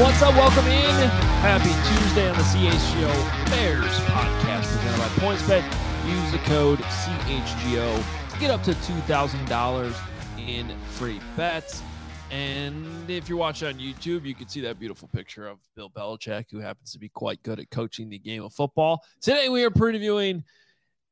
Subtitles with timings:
[0.00, 0.34] What's up?
[0.34, 1.10] Welcome in.
[1.42, 5.62] Happy Tuesday on the CHGO Bears podcast presented by PointsBet.
[6.08, 8.02] Use the code CHGO
[8.40, 9.94] get up to $2,000
[10.38, 11.82] in free bets.
[12.30, 16.46] And if you're watching on YouTube, you can see that beautiful picture of Bill Belichick,
[16.50, 19.04] who happens to be quite good at coaching the game of football.
[19.20, 20.44] Today, we are previewing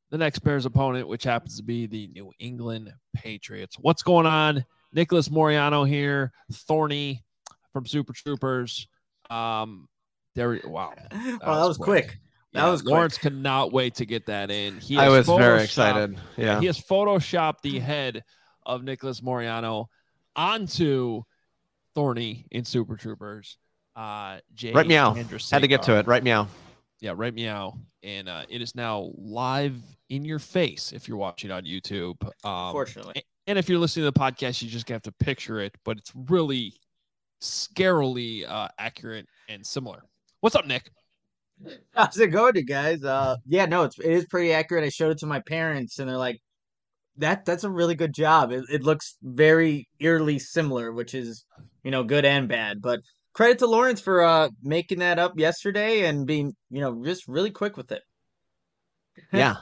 [0.08, 3.76] the next Bears opponent, which happens to be the New England Patriots.
[3.78, 4.64] What's going on?
[4.94, 7.22] Nicholas Moreano here, Thorny
[7.72, 8.88] from Super Troopers.
[9.30, 9.88] Um,
[10.34, 12.06] there, wow, that, oh, that was quick.
[12.06, 12.18] quick.
[12.54, 13.32] That yeah, was Lawrence quick.
[13.32, 14.78] cannot wait to get that in.
[14.78, 16.18] He I was very excited.
[16.36, 18.24] Yeah, he has photoshopped the head
[18.64, 19.88] of Nicholas Moreano
[20.34, 21.22] onto
[21.94, 23.58] Thorny in Super Troopers.
[23.94, 25.12] Uh, Jay right meow.
[25.12, 26.06] Had to get to it.
[26.06, 26.48] Right meow.
[27.00, 27.78] Yeah, right meow.
[28.02, 29.76] And uh, it is now live
[30.08, 32.22] in your face if you're watching on YouTube.
[32.44, 33.22] Um, Fortunately.
[33.46, 36.12] And if you're listening to the podcast, you just have to picture it, but it's
[36.14, 36.74] really
[37.40, 40.02] scarily uh, accurate and similar.
[40.40, 40.90] What's up, Nick?
[41.94, 43.02] How's it going, you guys?
[43.02, 44.84] Uh, yeah, no, it's it is pretty accurate.
[44.84, 46.40] I showed it to my parents, and they're like,
[47.16, 48.52] "That that's a really good job.
[48.52, 51.44] It, it looks very eerily similar, which is
[51.82, 53.00] you know good and bad." But
[53.32, 57.50] credit to Lawrence for uh making that up yesterday and being you know just really
[57.50, 58.02] quick with it.
[59.32, 59.56] Yeah,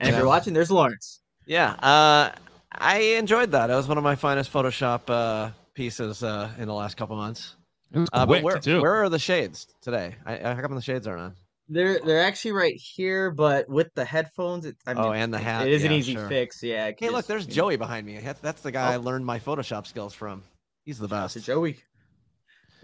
[0.00, 0.14] and yeah.
[0.14, 1.20] if you're watching, there's Lawrence.
[1.44, 2.32] Yeah, uh,
[2.72, 3.68] I enjoyed that.
[3.68, 7.54] It was one of my finest Photoshop uh, pieces uh, in the last couple months.
[8.12, 10.16] Uh, but where, where are the shades today?
[10.26, 11.34] I, I, how come the shades aren't on?
[11.68, 15.38] They're they're actually right here, but with the headphones, it, I mean, oh, and the
[15.38, 15.66] hat.
[15.66, 16.28] It is yeah, an easy sure.
[16.28, 16.62] fix.
[16.62, 16.92] Yeah.
[16.96, 18.20] Hey, look, there's Joey behind me.
[18.40, 18.94] That's the guy oh.
[18.94, 20.42] I learned my Photoshop skills from.
[20.84, 21.42] He's the best.
[21.42, 21.78] Joey.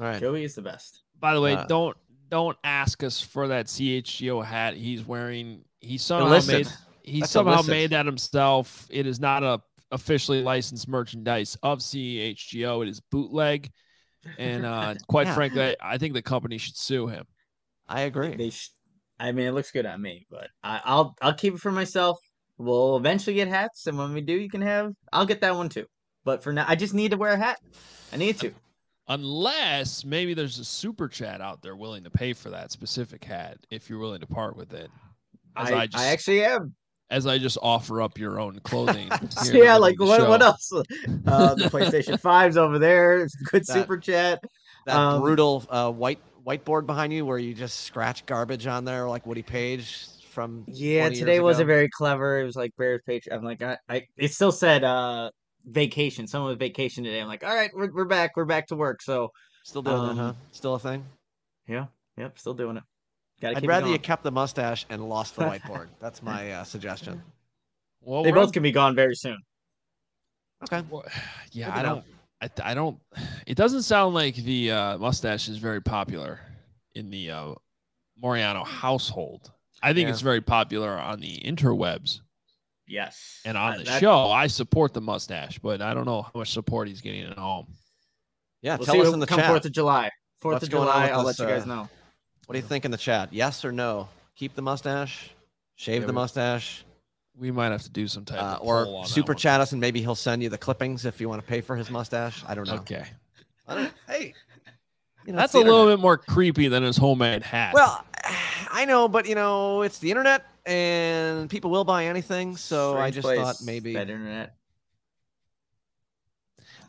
[0.00, 0.20] All right.
[0.20, 1.02] Joey is the best.
[1.20, 1.96] By the way, uh, don't
[2.28, 5.64] don't ask us for that CHGO hat he's wearing.
[5.80, 6.68] He somehow made
[7.02, 7.70] he That's somehow illicit.
[7.70, 8.88] made that himself.
[8.90, 9.60] It is not a
[9.92, 12.82] officially licensed merchandise of CHGO.
[12.82, 13.70] It is bootleg,
[14.38, 15.34] and uh, quite yeah.
[15.34, 17.24] frankly, I think the company should sue him.
[17.88, 18.34] I agree.
[18.34, 18.70] They sh-
[19.20, 22.18] I mean, it looks good on me, but I, I'll I'll keep it for myself.
[22.58, 24.92] We'll eventually get hats, and when we do, you can have.
[25.12, 25.86] I'll get that one too.
[26.24, 27.58] But for now, I just need to wear a hat.
[28.12, 28.52] I need to.
[29.08, 33.58] Unless maybe there's a super chat out there willing to pay for that specific hat
[33.70, 34.90] if you're willing to part with it.
[35.56, 36.74] I, I, just, I actually am
[37.12, 39.08] as I just offer up your own clothing.
[39.52, 40.72] yeah, like what, what else?
[40.72, 43.28] Uh, the PlayStation 5's over there.
[43.44, 44.42] Good that, super chat.
[44.86, 49.08] That um, brutal uh, white whiteboard behind you where you just scratch garbage on there
[49.08, 52.40] like Woody Paige from Yeah, today wasn't very clever.
[52.40, 53.28] It was like Bears page.
[53.30, 55.30] I'm like I, I it still said uh
[55.64, 56.26] vacation.
[56.26, 57.20] Someone was vacation today.
[57.20, 58.32] I'm like, all right, we're we're back.
[58.36, 59.02] We're back to work.
[59.02, 59.30] So
[59.62, 60.32] still doing um, that, huh?
[60.50, 61.04] Still a thing?
[61.68, 61.86] Yeah.
[62.16, 62.82] Yep, still doing it.
[63.42, 65.88] Gotta I'd rather you kept the mustache and lost the whiteboard.
[65.98, 67.20] That's my uh, suggestion.
[68.00, 69.36] Well, they both can be gone very soon.
[70.62, 70.86] Okay.
[70.88, 71.04] Well,
[71.52, 72.04] yeah, I don't.
[72.40, 73.00] I, I, don't.
[73.46, 76.38] It doesn't sound like the uh, mustache is very popular
[76.94, 77.54] in the uh,
[78.20, 79.50] Moreano household.
[79.82, 80.12] I think yeah.
[80.12, 82.20] it's very popular on the interwebs.
[82.86, 83.40] Yes.
[83.44, 86.86] And on the show, I support the mustache, but I don't know how much support
[86.86, 87.66] he's getting at home.
[88.60, 89.48] Yeah, we'll tell us in the come chat.
[89.48, 90.10] Fourth of July.
[90.40, 91.08] Fourth of July.
[91.08, 91.88] I'll this, let you guys uh, know.
[92.52, 93.32] What do you think in the chat?
[93.32, 94.10] Yes or no?
[94.36, 95.30] Keep the mustache,
[95.74, 96.84] shave yeah, the we, mustache.
[97.34, 100.14] We might have to do some type uh, or super chat us, and maybe he'll
[100.14, 102.44] send you the clippings if you want to pay for his mustache.
[102.46, 102.74] I don't know.
[102.74, 103.06] Okay.
[103.66, 104.34] I don't, hey,
[105.24, 107.72] you know, that's a little bit more creepy than his homemade hat.
[107.72, 108.04] Well,
[108.70, 112.58] I know, but you know, it's the internet, and people will buy anything.
[112.58, 114.56] So Strange I just thought maybe better internet.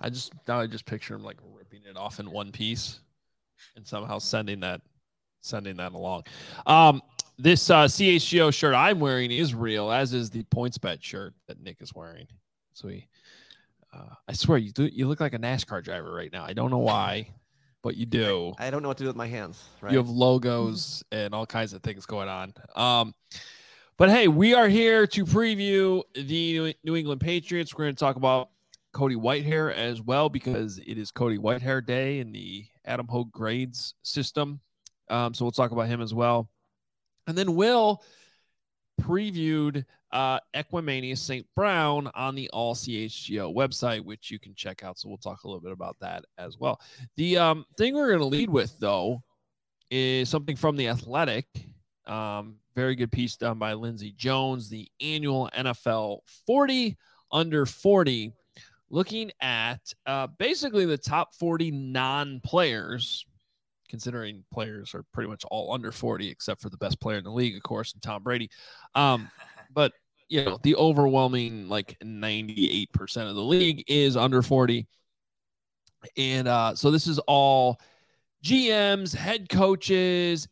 [0.02, 3.00] I just now I just picture him like ripping it off in one piece,
[3.78, 4.82] and somehow sending that
[5.44, 6.24] sending that along.
[6.66, 7.02] Um,
[7.38, 11.82] this uh, CHGO shirt I'm wearing is real, as is the PointsBet shirt that Nick
[11.82, 12.28] is wearing.
[12.74, 13.08] So he,
[13.94, 14.86] uh, I swear you do.
[14.86, 16.44] You look like a NASCAR driver right now.
[16.46, 17.30] I don't know why,
[17.82, 18.54] but you do.
[18.58, 19.64] I don't know what to do with my hands.
[19.82, 19.92] Right.
[19.92, 22.54] You have logos and all kinds of things going on.
[22.76, 23.14] Um,
[23.98, 27.74] but hey, we are here to preview the New England Patriots.
[27.76, 28.50] We're going to talk about
[28.94, 33.96] Cody Whitehair as well because it is Cody Whitehair Day in the Adam Hoge grades
[34.04, 34.62] system.
[35.10, 36.50] Um, so we'll talk about him as well.
[37.28, 38.04] And then Will
[39.02, 41.46] previewed uh, Equanimeous St.
[41.56, 45.00] Brown on the All CHGO website, which you can check out.
[45.00, 46.80] So we'll talk a little bit about that as well.
[47.18, 49.24] The um, thing we're going to lead with, though,
[49.90, 51.46] is something from the Athletic.
[52.06, 56.98] Um, very good piece done by Lindsay Jones, the annual NFL 40
[57.32, 58.34] under 40,
[58.90, 63.26] looking at uh, basically the top 40 non players
[63.94, 67.30] considering players are pretty much all under 40, except for the best player in the
[67.30, 68.50] league, of course, and Tom Brady.
[68.96, 69.30] Um,
[69.72, 69.92] but
[70.30, 72.90] you know, the overwhelming like 98%
[73.30, 74.88] of the league is under 40.
[76.18, 77.80] And uh, so this is all
[78.44, 80.48] GMs, head coaches,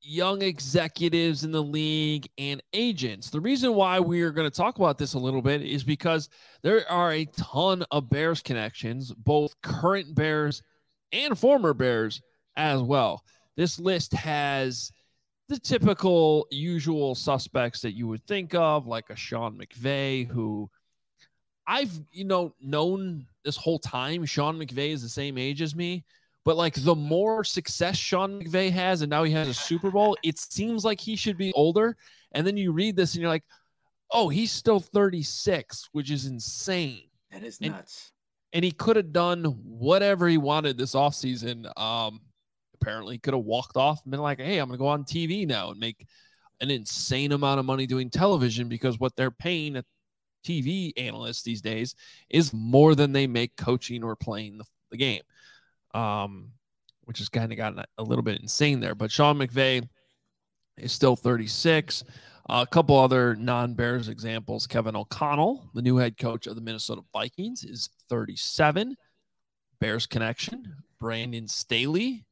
[0.00, 3.30] young executives in the league, and agents.
[3.30, 6.28] The reason why we are going to talk about this a little bit is because
[6.62, 10.62] there are a ton of Bears connections, both current Bears
[11.10, 12.22] and former Bears
[12.56, 13.24] as well.
[13.56, 14.92] This list has
[15.48, 20.68] the typical usual suspects that you would think of, like a Sean McVay, who
[21.66, 24.24] I've, you know, known this whole time.
[24.24, 26.04] Sean McVay is the same age as me.
[26.44, 30.16] But like the more success Sean McVay has, and now he has a Super Bowl,
[30.22, 31.96] it seems like he should be older.
[32.32, 33.42] And then you read this and you're like,
[34.12, 37.08] oh, he's still 36, which is insane.
[37.32, 38.12] That is And- nuts.
[38.52, 41.66] And he could have done whatever he wanted this offseason.
[41.78, 42.20] Um,
[42.86, 45.46] apparently could have walked off and been like, hey, I'm going to go on TV
[45.46, 46.06] now and make
[46.60, 49.84] an insane amount of money doing television because what they're paying a
[50.46, 51.96] TV analysts these days
[52.30, 55.22] is more than they make coaching or playing the, the game.
[55.94, 56.52] Um,
[57.04, 58.94] which has kind of gotten a little bit insane there.
[58.94, 59.88] But Sean McVay
[60.76, 62.04] is still 36.
[62.48, 66.60] Uh, a couple other non Bears examples Kevin O'Connell, the new head coach of the
[66.60, 68.96] Minnesota Vikings, is 37.
[69.80, 70.74] Bears connection.
[70.98, 72.25] Brandon Staley,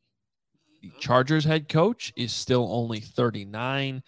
[0.98, 4.02] Chargers head coach, is still only 39.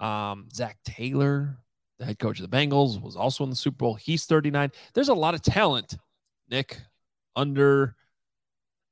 [0.00, 1.58] Um, Zac Taylor,
[1.98, 3.94] the head coach of the Bengals, was also in the Super Bowl.
[3.94, 4.70] He's 39.
[4.94, 5.96] There's a lot of talent,
[6.50, 6.80] Nick,
[7.36, 7.96] under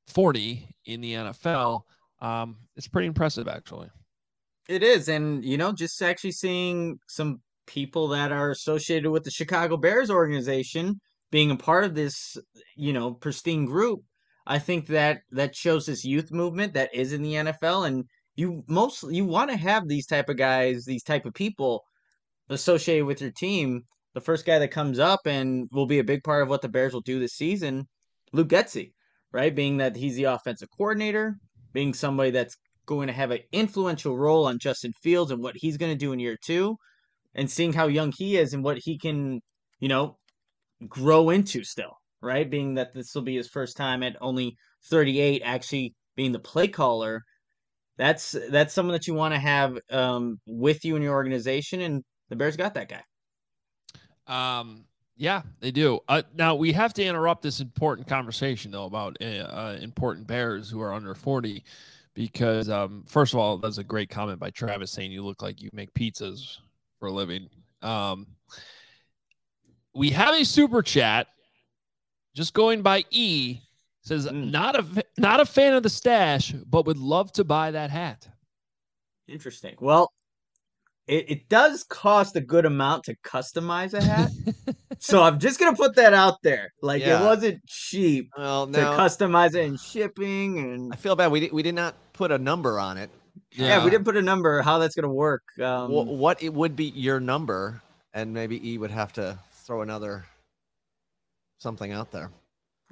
[0.07, 1.81] 40 in the NFL.
[2.19, 3.89] Um, it's pretty impressive, actually.
[4.67, 9.31] It is, and you know, just actually seeing some people that are associated with the
[9.31, 10.99] Chicago Bears organization
[11.31, 12.37] being a part of this,
[12.75, 14.01] you know, pristine group,
[14.47, 18.05] I think that that shows this youth movement that is in the NFL, and
[18.35, 21.83] you most you want to have these type of guys, these type of people
[22.49, 23.83] associated with your team.
[24.13, 26.69] The first guy that comes up and will be a big part of what the
[26.69, 27.87] Bears will do this season,
[28.31, 28.93] Luke Getsy,
[29.31, 29.53] right?
[29.53, 31.35] Being that he's the offensive coordinator,
[31.73, 32.55] being somebody that's
[32.87, 36.13] going to have an influential role on Justin Fields and what he's going to do
[36.13, 36.77] in year two,
[37.35, 39.41] and seeing how young he is and what he can,
[39.79, 40.17] you know,
[40.87, 42.49] grow into still, right?
[42.49, 44.57] Being that this will be his first time at only
[44.89, 47.23] 38, actually being the play caller.
[47.97, 52.03] That's that's someone that you want to have um, with you in your organization, and
[52.29, 53.03] the Bears got that guy.
[54.27, 55.99] Um, yeah, they do.
[56.07, 60.69] Uh, now we have to interrupt this important conversation though about uh, uh, important Bears
[60.69, 61.63] who are under forty,
[62.13, 65.61] because um, first of all, that's a great comment by Travis saying you look like
[65.61, 66.57] you make pizzas
[66.99, 67.49] for a living.
[67.81, 68.27] Um,
[69.93, 71.27] we have a super chat,
[72.37, 73.59] just going by E
[74.03, 74.51] says Mm.
[74.51, 78.27] not a not a fan of the stash, but would love to buy that hat.
[79.27, 79.75] Interesting.
[79.81, 80.09] Well,
[81.07, 84.31] it, it does cost a good amount to customize a hat.
[84.99, 86.69] so I'm just gonna put that out there.
[86.81, 87.21] Like Yeah.
[87.21, 91.31] it wasn't cheap Well, to no, customize it and shipping and I feel bad.
[91.31, 93.09] We did, we did not put a number on it.
[93.51, 95.41] yeah, we didn't put a number how that's gonna work.
[95.59, 97.81] Um, Wh- what it would be your number,
[98.13, 100.25] and maybe E would have to throw another
[101.59, 102.31] something out there.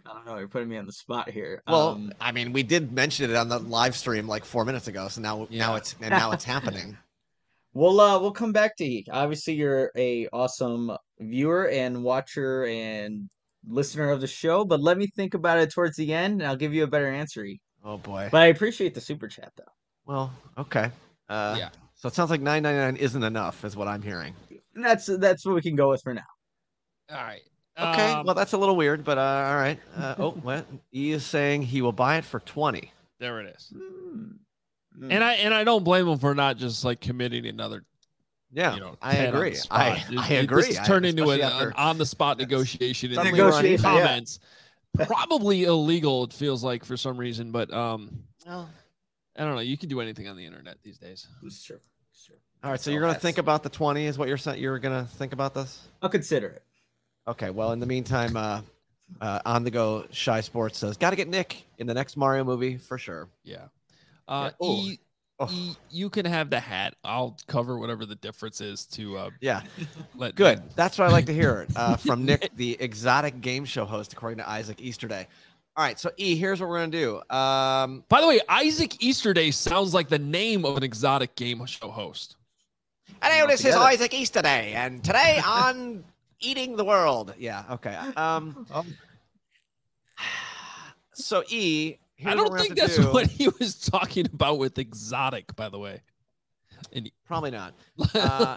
[0.06, 0.38] I don't know.
[0.38, 1.64] You're putting me on the spot here.
[1.68, 4.88] Well, Um, I mean, we did mention it on the live stream like four minutes
[4.88, 6.98] ago, so now now it's and now it's happening.
[7.74, 9.04] We'll uh we'll come back to you.
[9.12, 13.30] Obviously, you're a awesome viewer and watcher and
[13.68, 14.64] listener of the show.
[14.64, 17.10] But let me think about it towards the end, and I'll give you a better
[17.12, 17.44] answer.
[17.44, 17.60] E.
[17.84, 18.30] Oh boy.
[18.32, 19.64] But I appreciate the super chat though.
[20.06, 20.92] Well, okay.
[21.30, 21.70] Uh, Yeah.
[21.96, 24.36] So it sounds like nine ninety nine isn't enough, is what I'm hearing.
[24.76, 26.22] That's that's what we can go with for now.
[27.10, 27.42] All right.
[27.78, 28.12] Okay.
[28.12, 29.80] Um, well, that's a little weird, but uh, all right.
[29.98, 30.66] Uh, oh, what?
[30.94, 32.92] E is saying he will buy it for twenty.
[33.20, 33.74] there it is.
[33.76, 35.12] Hmm.
[35.12, 37.84] And I and I don't blame him for not just like committing another.
[38.52, 39.58] Yeah, you know, I 10 on the agree.
[39.70, 40.62] I, It- I it- agree.
[40.64, 43.52] This I- turned into an, especially an on the spot negotiation in Suddenly the we're
[43.54, 44.00] on Negotiation, yeah.
[44.06, 44.40] comments.
[45.06, 46.24] Probably illegal.
[46.24, 48.70] It feels like for some reason, but um, Well,
[49.36, 49.62] I don't know.
[49.62, 51.28] You can do anything on the internet these days.
[51.44, 51.80] It's true.
[52.14, 52.38] It's true.
[52.64, 54.62] all right, so So you're gonna think about the 20 is what you're saying.
[54.62, 55.82] You're gonna think about this.
[56.02, 56.64] I'll consider it.
[57.28, 57.50] Okay.
[57.50, 58.62] Well, in the meantime, uh,
[59.22, 62.44] uh, on the go, Shy Sports says, got to get Nick in the next Mario
[62.44, 63.28] movie for sure.
[63.44, 63.66] Yeah.
[64.28, 64.68] Uh, Yeah.
[64.68, 65.00] E,
[65.38, 65.50] Oh.
[65.52, 66.96] E, you can have the hat.
[67.04, 69.64] I'll cover whatever the difference is to uh, Yeah,
[70.16, 70.62] let good.
[70.78, 74.38] That's what I like to hear uh, from Nick, the exotic game show host, according
[74.38, 75.28] to Isaac Easterday.
[75.76, 77.18] All right, so E, here's what we're gonna do.
[77.36, 81.90] Um, By the way, Isaac Easterday sounds like the name of an exotic game show
[81.92, 82.38] host.
[83.22, 83.76] Hello, this is.
[83.76, 86.06] Isaac Easterday, and today on
[86.46, 87.34] Eating the World.
[87.38, 87.96] Yeah, okay.
[88.16, 88.66] Um,
[91.14, 93.12] so E, here's I don't think that's do.
[93.12, 96.02] what he was talking about with exotic, by the way.
[96.94, 97.74] And Probably not.
[98.16, 98.56] Uh,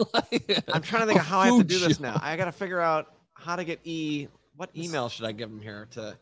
[0.73, 2.18] I'm trying to think of how I have to food do this now.
[2.23, 4.28] I got to figure out how to get E.
[4.57, 6.16] What email should I give him here to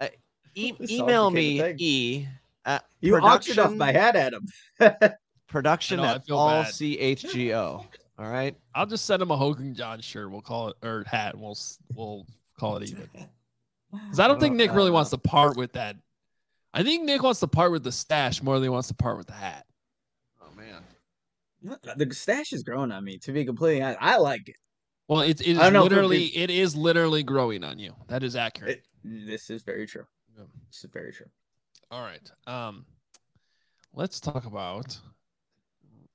[0.00, 0.08] uh,
[0.54, 1.76] e- email me thing.
[1.78, 2.26] E
[2.64, 4.46] at You auctioned off my hat Adam.
[5.48, 6.72] production I know, at feel all bad.
[6.72, 7.84] CHGO.
[8.18, 8.56] All right.
[8.74, 10.30] I'll just send him a Hogan John shirt.
[10.30, 11.34] We'll call it or hat.
[11.34, 11.58] And we'll
[11.94, 12.26] we'll
[12.58, 13.08] call it even.
[13.92, 15.96] Because I don't think Nick really wants to part with that.
[16.74, 19.16] I think Nick wants to part with the stash more than he wants to part
[19.16, 19.64] with the hat.
[20.42, 20.82] Oh man.
[21.96, 23.16] The stash is growing on me.
[23.18, 24.56] To be completely honest, I like it.
[25.08, 27.94] Well, it, it is I know it- literally it is literally growing on you.
[28.08, 28.82] That is accurate.
[29.04, 30.04] It- This is very true.
[30.36, 30.44] Yeah.
[30.68, 31.26] This is very true.
[31.90, 32.28] All right.
[32.46, 32.84] Um,
[33.94, 34.98] let's talk about.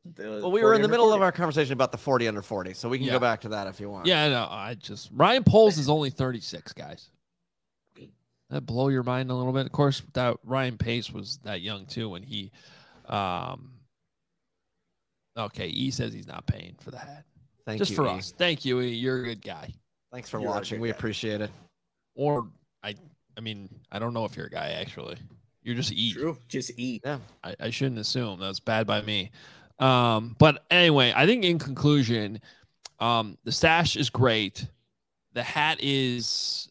[0.04, 1.18] The Well, we were in the middle 40.
[1.18, 3.14] of our conversation about the 40 under 40, so we can Yeah.
[3.14, 4.08] go back to that if you want.
[4.08, 4.48] Yeah, I know.
[4.50, 7.10] I just Ryan Poles is only 36, guys.
[8.50, 9.66] That blow your mind a little bit.
[9.66, 12.52] Of course, that Ryan Pace was that young too when he.
[13.06, 13.74] Um,
[15.38, 17.24] okay, E says he's not paying for the hat.
[17.66, 17.98] Thank just you.
[17.98, 18.18] Just for E.
[18.20, 18.32] us.
[18.32, 18.82] Thank you.
[18.82, 18.90] E.
[18.94, 19.72] You're a good guy.
[20.12, 20.82] Thanks for You're watching.
[20.82, 20.96] We guy.
[20.96, 21.52] appreciate it.
[22.16, 22.50] Or
[22.84, 22.96] I,
[23.38, 25.16] I mean, I don't know if you're a guy actually.
[25.64, 26.12] You're just E.
[26.14, 26.38] True.
[26.50, 27.04] Just eat.
[27.06, 27.20] Yeah.
[27.44, 29.32] I, I shouldn't assume that's bad by me.
[29.82, 32.40] Um, but anyway, I think in conclusion,
[33.00, 34.68] um, the stash is great.
[35.34, 36.70] The hat is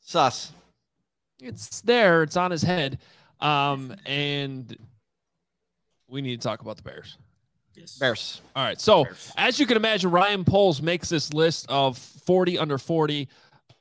[0.00, 0.52] Sus.
[1.40, 2.98] it's there, it's on his head.
[3.40, 4.76] Um, and
[6.08, 7.16] we need to talk about the Bears.
[7.74, 7.96] Yes.
[7.96, 8.42] Bears.
[8.54, 8.78] All right.
[8.80, 9.32] So Bears.
[9.38, 13.28] as you can imagine, Ryan Poles makes this list of 40 under 40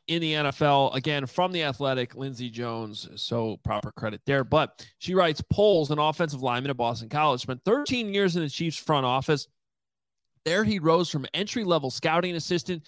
[0.10, 0.96] in the NFL.
[0.96, 3.08] Again, from the athletic, Lindsay Jones.
[3.16, 4.44] So proper credit there.
[4.44, 8.50] But she writes Poles, an offensive lineman at Boston College, spent 13 years in the
[8.50, 9.48] Chiefs front office.
[10.46, 12.88] There he rose from entry level scouting assistant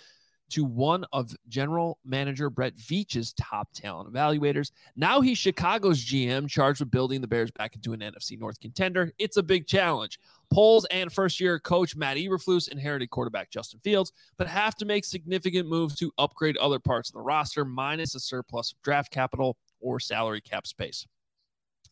[0.51, 4.71] to one of general manager Brett Veach's top talent evaluators.
[4.95, 9.11] Now he's Chicago's GM, charged with building the Bears back into an NFC North contender.
[9.17, 10.19] It's a big challenge.
[10.51, 15.05] Poles and first year coach Matt Eberflus inherited quarterback Justin Fields, but have to make
[15.05, 19.57] significant moves to upgrade other parts of the roster, minus a surplus of draft capital
[19.79, 21.07] or salary cap space.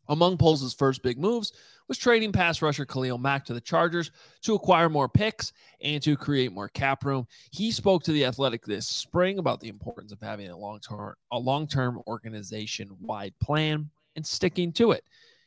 [0.09, 1.53] Among Poles' first big moves
[1.87, 4.11] was trading pass rusher Khalil Mack to the Chargers
[4.41, 7.27] to acquire more picks and to create more cap room.
[7.51, 11.37] He spoke to the Athletic this spring about the importance of having a long-term a
[11.37, 15.03] long-term organization-wide plan and sticking to it.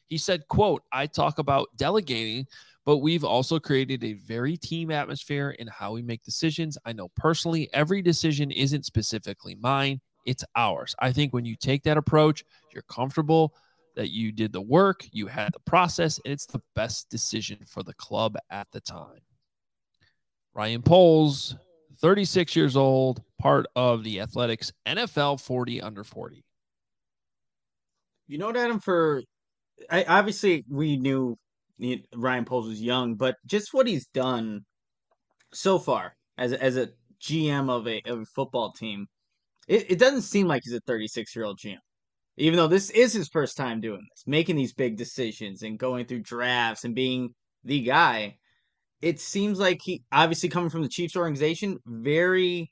[0.06, 2.46] He said, quote, I talk about delegating,
[2.84, 6.78] but we've also created a very team atmosphere in how we make decisions.
[6.84, 10.94] I know personally every decision isn't specifically mine, it's ours.
[11.00, 13.54] I think when you take that approach, you're comfortable
[13.94, 17.82] that you did the work, you had the process, and it's the best decision for
[17.82, 19.20] the club at the time.
[20.54, 21.56] Ryan Poles,
[22.00, 26.44] 36 years old, part of the Athletics NFL 40 under 40.
[28.28, 28.80] You know Adam?
[28.80, 29.22] For
[29.90, 31.36] I obviously we knew
[32.14, 34.64] Ryan Poles was young, but just what he's done
[35.52, 39.06] so far as as a GM of a of a football team,
[39.68, 41.78] it, it doesn't seem like he's a 36 year old GM.
[42.36, 46.06] Even though this is his first time doing this, making these big decisions and going
[46.06, 47.34] through drafts and being
[47.64, 48.36] the guy,
[49.02, 52.70] it seems like he obviously coming from the Chiefs organization, very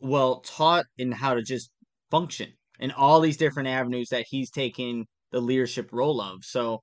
[0.00, 1.70] well taught in how to just
[2.10, 6.44] function in all these different avenues that he's taking the leadership role of.
[6.44, 6.82] So,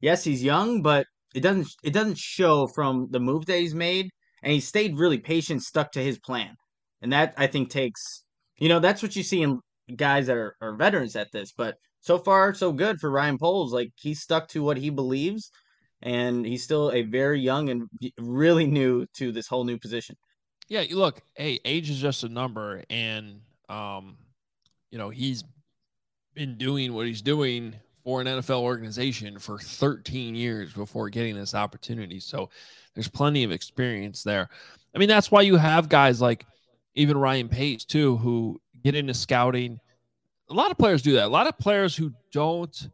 [0.00, 4.10] yes, he's young, but it doesn't it doesn't show from the move that he's made,
[4.42, 6.56] and he stayed really patient, stuck to his plan,
[7.02, 8.24] and that I think takes
[8.58, 9.60] you know that's what you see in
[9.94, 11.52] guys that are, are veterans at this.
[11.52, 13.72] But so far, so good for Ryan Poles.
[13.72, 15.50] Like he's stuck to what he believes,
[16.02, 17.88] and he's still a very young and
[18.18, 20.16] really new to this whole new position.
[20.68, 24.16] Yeah, you look, hey, age is just a number, and um,
[24.90, 25.44] you know he's
[26.34, 27.74] been doing what he's doing
[28.04, 32.20] for an NFL organization for 13 years before getting this opportunity.
[32.20, 32.50] So
[32.94, 34.48] there's plenty of experience there.
[34.94, 36.46] I mean, that's why you have guys like
[36.94, 39.80] even Ryan Pace, too, who get into scouting.
[40.48, 41.24] A lot of players do that.
[41.24, 42.88] A lot of players who don't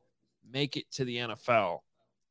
[0.50, 1.80] make it to the NFL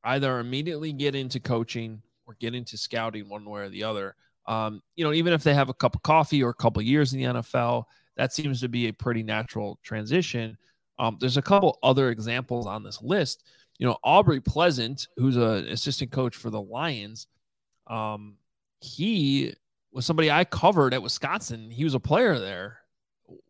[0.03, 4.15] either immediately get into coaching or get into scouting one way or the other.
[4.48, 7.13] Um, you know, even if they have a cup of coffee or a couple years
[7.13, 7.84] in the NFL,
[8.18, 10.58] that seems to be a pretty natural transition.
[10.98, 13.44] Um, there's a couple other examples on this list.
[13.77, 17.27] You know, Aubrey Pleasant, who's an assistant coach for the Lions,
[17.86, 18.38] um,
[18.80, 19.53] he
[19.91, 21.70] was somebody I covered at Wisconsin.
[21.70, 22.80] He was a player there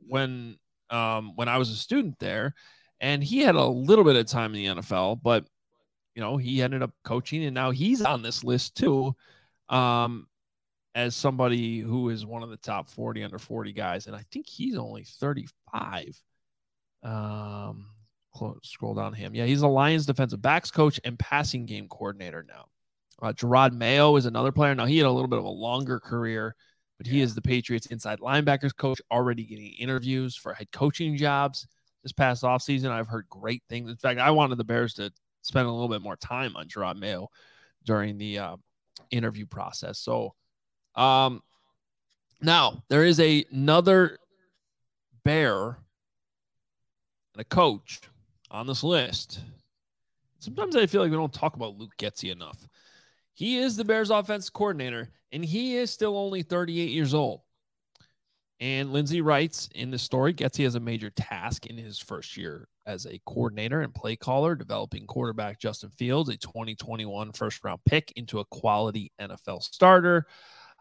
[0.07, 0.57] when
[0.89, 2.53] um, when I was a student there,
[2.99, 5.45] and he had a little bit of time in the NFL, but
[6.15, 9.15] you know he ended up coaching, and now he's on this list too,
[9.69, 10.27] um,
[10.95, 14.47] as somebody who is one of the top forty under forty guys, and I think
[14.47, 16.21] he's only thirty five.
[17.03, 17.87] Um,
[18.63, 19.35] scroll down him.
[19.35, 22.65] Yeah, he's a Lions defensive backs coach and passing game coordinator now.
[23.21, 24.73] Uh, Jerod Mayo is another player.
[24.73, 26.55] Now he had a little bit of a longer career,
[27.01, 31.65] but he is the Patriots inside linebackers coach, already getting interviews for head coaching jobs
[32.03, 32.91] this past offseason.
[32.91, 33.89] I've heard great things.
[33.89, 36.99] In fact, I wanted the Bears to spend a little bit more time on Jerod
[36.99, 37.29] Mayo
[37.85, 38.55] during the uh,
[39.09, 39.97] interview process.
[39.97, 40.35] So,
[40.93, 41.41] um,
[42.39, 44.19] now there is a, another
[45.25, 45.79] Bear
[47.33, 47.99] and a coach
[48.51, 49.39] on this list.
[50.37, 52.67] Sometimes I feel like we don't talk about Luke Getsy enough.
[53.41, 57.41] He is the Bears offense coordinator, and he is still only 38 years old.
[58.59, 62.67] And Lindsay writes in the story, Getsy has a major task in his first year
[62.85, 68.13] as a coordinator and play caller, developing quarterback Justin Fields, a 2021 first round pick,
[68.15, 70.27] into a quality NFL starter.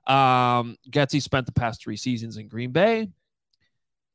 [0.07, 3.09] Um, Getsy spent the past three seasons in Green Bay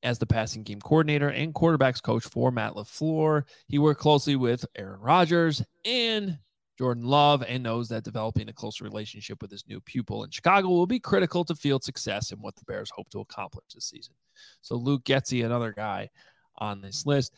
[0.03, 3.41] as the passing game coordinator and quarterbacks coach for Matt LaFleur.
[3.67, 6.37] He worked closely with Aaron Rodgers and
[6.77, 10.67] Jordan Love and knows that developing a closer relationship with his new pupil in Chicago
[10.67, 14.13] will be critical to field success and what the Bears hope to accomplish this season.
[14.61, 16.09] So Luke Getsy, another guy
[16.57, 17.33] on this list.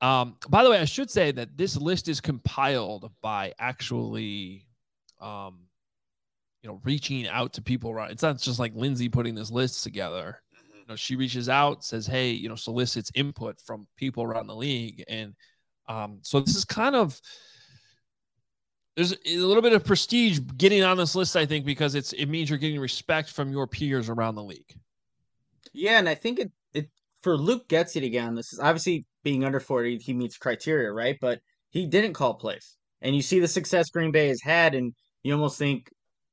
[0.00, 4.66] Um, by the way, I should say that this list is compiled by actually,
[5.20, 5.66] um,
[6.62, 7.92] you know, reaching out to people.
[7.92, 10.40] Right, it's not just like Lindsay putting this list together.
[10.54, 10.78] Mm-hmm.
[10.78, 14.54] You know, she reaches out, says, "Hey, you know, solicits input from people around the
[14.54, 15.34] league," and
[15.88, 17.20] um, so this is kind of
[18.98, 22.26] there's a little bit of prestige getting on this list, I think, because it's it
[22.26, 24.74] means you're getting respect from your peers around the league.
[25.72, 26.90] Yeah, and I think it it
[27.22, 30.90] for Luke Getsy to get on this is obviously being under 40, he meets criteria,
[30.90, 31.16] right?
[31.20, 31.38] But
[31.70, 32.76] he didn't call plays.
[33.00, 35.92] And you see the success Green Bay has had, and you almost think,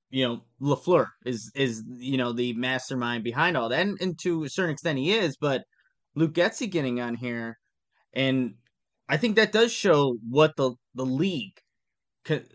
[0.10, 3.86] you know, LaFleur is is, you know, the mastermind behind all that.
[3.86, 5.62] And, and to a certain extent he is, but
[6.16, 7.60] Luke Getsy getting on here,
[8.14, 8.56] and
[9.08, 11.62] I think that does show what the the league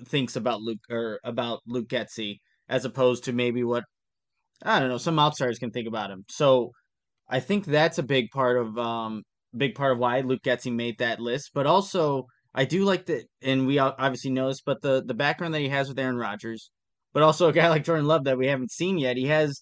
[0.06, 3.85] thinks about Luke or about Luke Getsy as opposed to maybe what
[4.62, 6.24] I don't know some outsiders can think about him.
[6.28, 6.72] So
[7.28, 9.22] I think that's a big part of um
[9.56, 11.50] big part of why Luke Getsy made that list.
[11.54, 15.54] But also I do like that, and we obviously know this, but the the background
[15.54, 16.70] that he has with Aaron Rodgers,
[17.12, 19.16] but also a guy like Jordan Love that we haven't seen yet.
[19.16, 19.61] He has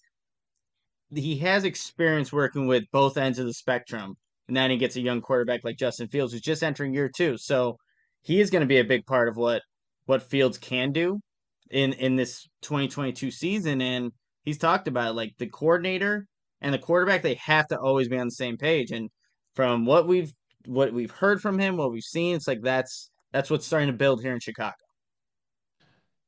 [1.15, 4.17] he has experience working with both ends of the spectrum.
[4.47, 7.37] And then he gets a young quarterback like Justin Fields, who's just entering year two.
[7.39, 7.77] So
[8.23, 9.63] he is going to be a big part of what
[10.09, 11.21] what Fields can do
[11.71, 14.11] in in this 2022 season and
[14.43, 16.27] he's talked about it, like the coordinator
[16.63, 19.11] and the quarterback they have to always be on the same page and
[19.55, 20.33] from what we've
[20.65, 23.93] what we've heard from him what we've seen it's like that's that's what's starting to
[23.93, 24.75] build here in Chicago.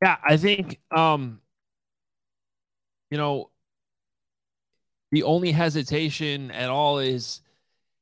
[0.03, 1.40] Yeah, I think um
[3.11, 3.51] you know
[5.11, 7.40] the only hesitation at all is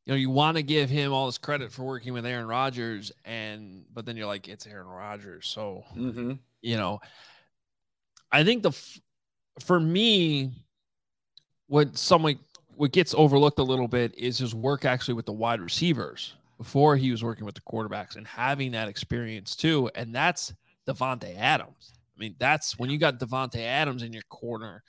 [0.09, 3.12] you know, you want to give him all this credit for working with Aaron Rodgers,
[3.27, 6.33] and but then you're like, it's Aaron Rodgers, so mm-hmm.
[6.62, 6.99] you know,
[8.33, 8.73] I think the
[9.61, 10.51] for me,
[11.66, 12.38] what someone
[12.75, 16.97] what gets overlooked a little bit is his work actually with the wide receivers before
[16.97, 20.55] he was working with the quarterbacks and having that experience too, and that's
[20.88, 21.92] Davante Adams.
[22.16, 24.83] I mean, that's when you got Davante Adams in your corner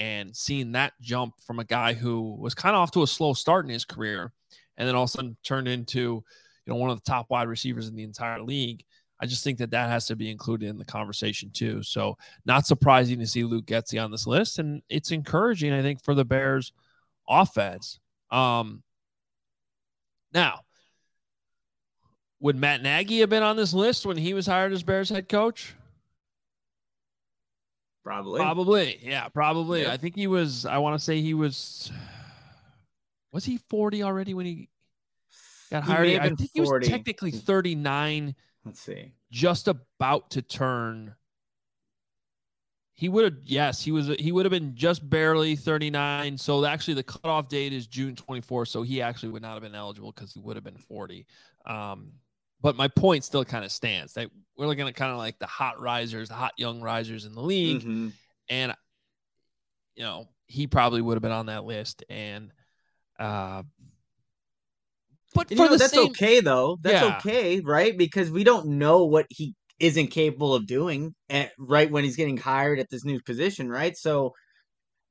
[0.00, 3.34] and seeing that jump from a guy who was kind of off to a slow
[3.34, 4.32] start in his career
[4.76, 7.48] and then all of a sudden turned into you know one of the top wide
[7.48, 8.84] receivers in the entire league.
[9.20, 11.82] I just think that that has to be included in the conversation too.
[11.82, 16.02] So not surprising to see Luke Getsy on this list, and it's encouraging, I think,
[16.02, 16.72] for the Bears
[17.28, 18.00] offense.
[18.30, 18.82] Um,
[20.32, 20.60] now,
[22.40, 25.28] would Matt Nagy have been on this list when he was hired as Bears head
[25.28, 25.74] coach?
[28.02, 28.40] Probably.
[28.40, 28.98] Probably.
[29.00, 29.86] Yeah, probably.
[29.86, 31.90] I think he was, I want to say he was
[33.34, 34.68] was he 40 already when he
[35.70, 36.08] got hired.
[36.20, 39.12] I think he was technically 39, Let's see.
[39.30, 41.16] just about to turn.
[42.96, 46.38] He would have yes, he was he would have been just barely 39.
[46.38, 48.66] So actually the cutoff date is June 24.
[48.66, 51.26] So he actually would not have been eligible because he would have been 40.
[51.66, 52.12] Um,
[52.62, 55.46] but my point still kind of stands that we're looking at kind of like the
[55.46, 57.82] hot risers, the hot young risers in the league.
[57.82, 58.12] Mhm.
[58.48, 58.76] And
[59.96, 62.04] you know, he probably would have been on that list.
[62.08, 62.52] And
[63.18, 63.62] uh
[65.34, 66.78] but for you know, the that's same, okay though.
[66.82, 67.18] That's Yeah.
[67.18, 67.96] okay, right?
[67.96, 72.36] Because we don't know what he isn't capable of doing at, right when he's getting
[72.36, 73.96] hired at this new position, right?
[73.96, 74.32] So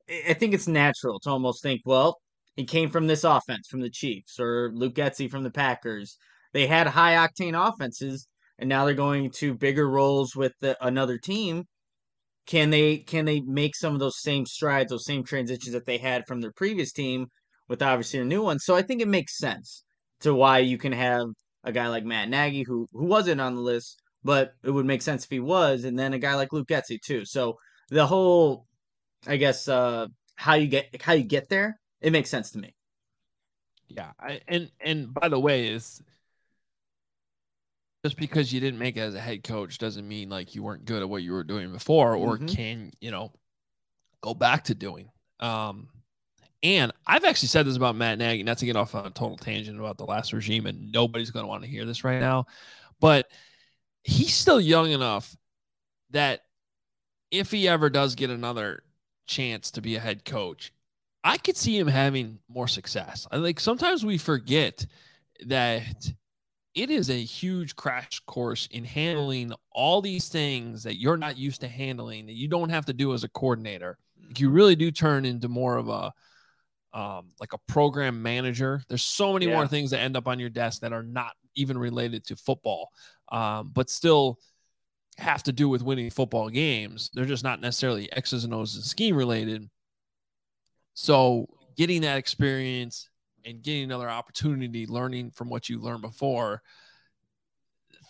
[0.10, 2.20] I I think it's natural to almost think, well,
[2.56, 6.18] he came from this offense from the Chiefs or Luke Getsy from the Packers.
[6.54, 8.28] They had high octane offenses,
[8.60, 11.66] and now they're going to bigger roles with the, another team.
[12.48, 15.98] Can they can they make some of those same strides, those same transitions that they
[15.98, 17.28] had from their previous team
[17.67, 18.60] with obviously a new one?
[18.60, 19.84] So I think it makes sense
[20.21, 21.28] to why you can have
[21.63, 25.02] a guy like Matt Nagy who who wasn't on the list, but it would make
[25.02, 27.26] sense if he was, and then a guy like Luke Getsy too.
[27.26, 27.58] So
[27.89, 28.67] the whole,
[29.28, 32.76] I guess, uh, how you get how you get there, it makes sense to me.
[33.89, 36.02] Yeah, I, and and by the way, is
[38.04, 40.86] just because you didn't make it as a head coach doesn't mean like you weren't
[40.86, 42.47] good at what you were doing before, or Mhm.
[42.47, 43.32] can you know
[44.21, 45.12] go back to doing.
[45.39, 45.89] Um,
[46.63, 49.38] and I've actually said this about Matt Nagy, not to get off on a total
[49.38, 52.47] tangent about the last regime, and nobody's going to want to hear this right now,
[52.99, 53.30] but
[54.04, 55.36] he's still young enough
[56.12, 56.41] that
[57.32, 58.84] if he ever does get another
[59.26, 60.71] chance to be a head coach,
[61.23, 63.28] I could see him having more success.
[63.32, 64.86] I like sometimes we forget
[65.47, 66.12] that
[66.76, 71.62] it is a huge crash course in handling all these things that you're not used
[71.62, 73.97] to handling that you don't have to do as a coordinator.
[74.26, 76.13] Like you really do turn into more of a
[76.93, 78.84] um, like a program manager.
[78.88, 81.77] There's so many more things that end up on your desk that are not even
[81.77, 82.89] related to football,
[83.32, 84.39] um, but still
[85.17, 87.10] have to do with winning football games.
[87.13, 89.69] They're just not necessarily X's and O's and scheme related.
[90.93, 93.10] So getting that experience
[93.45, 96.62] and getting another opportunity, learning from what you learned before,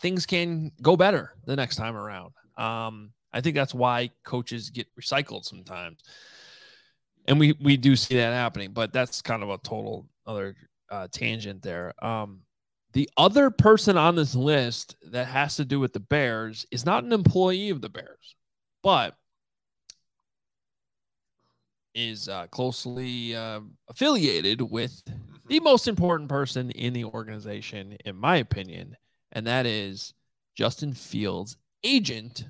[0.01, 2.33] things can go better the next time around.
[2.57, 6.03] Um, I think that's why coaches get recycled sometimes,
[7.25, 8.71] and we we do see that happening.
[8.71, 10.55] But that's kind of a total other
[10.89, 11.93] uh, tangent there.
[12.03, 12.41] Um,
[12.93, 17.03] the other person on this list that has to do with the Bears is not
[17.03, 18.35] an employee of the Bears,
[18.83, 19.15] but
[21.95, 25.01] is uh, closely uh, affiliated with
[25.47, 28.95] the most important person in the organization, in my opinion,
[29.31, 30.13] and that is
[30.55, 32.45] Justin Fields' agent.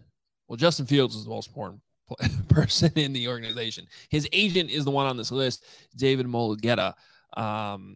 [0.48, 1.82] Well, Justin Fields is the most important
[2.50, 3.88] person in the organization.
[4.10, 6.94] His agent is the one on this list, David Mulugeta,
[7.36, 7.96] um,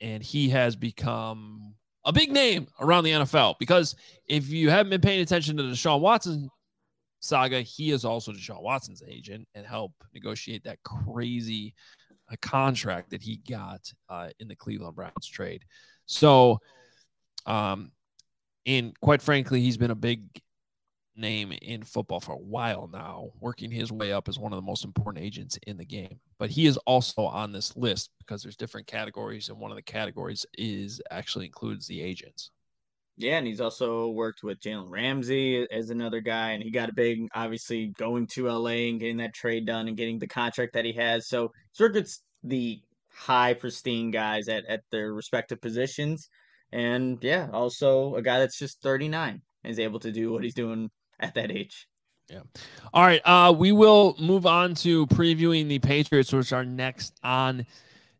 [0.00, 3.96] and he has become a big name around the NFL because
[4.28, 6.48] if you haven't been paying attention to the Deshaun Watson
[7.20, 11.74] saga, he is also Deshaun Watson's agent and helped negotiate that crazy
[12.30, 15.64] uh, contract that he got uh, in the Cleveland Browns trade.
[16.06, 16.60] So,
[17.46, 17.90] um,
[18.66, 20.22] and quite frankly, he's been a big
[21.16, 24.62] name in football for a while now, working his way up as one of the
[24.62, 26.20] most important agents in the game.
[26.38, 29.82] But he is also on this list because there's different categories, and one of the
[29.82, 32.50] categories is actually includes the agents.
[33.18, 36.94] Yeah, and he's also worked with Jalen Ramsey as another guy, and he got a
[36.94, 40.84] big, obviously, going to LA and getting that trade done and getting the contract that
[40.84, 41.26] he has.
[41.26, 41.50] So
[41.80, 42.82] with the
[43.16, 46.28] high, pristine guys at, at their respective positions.
[46.72, 50.54] And yeah, also a guy that's just 39 and is able to do what he's
[50.54, 51.88] doing at that age.
[52.28, 52.40] Yeah.
[52.92, 57.64] All right, uh, we will move on to previewing the Patriots, which are next on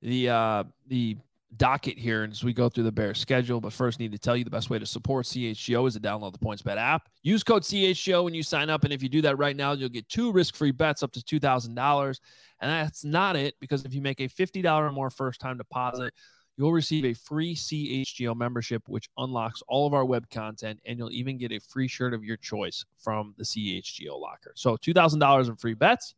[0.00, 1.16] the uh, the
[1.56, 3.60] docket here as we go through the Bears schedule.
[3.60, 6.32] But first, need to tell you the best way to support CHGO is to download
[6.32, 7.08] the PointsBet app.
[7.22, 9.88] Use code CHGO when you sign up, and if you do that right now, you'll
[9.88, 12.20] get two risk-free bets up to two thousand dollars.
[12.60, 16.14] And that's not it, because if you make a fifty dollar or more first-time deposit,
[16.56, 21.12] you'll receive a free CHGO membership, which unlocks all of our web content, and you'll
[21.12, 24.52] even get a free shirt of your choice from the CHGO locker.
[24.56, 26.14] So $2,000 in free bets,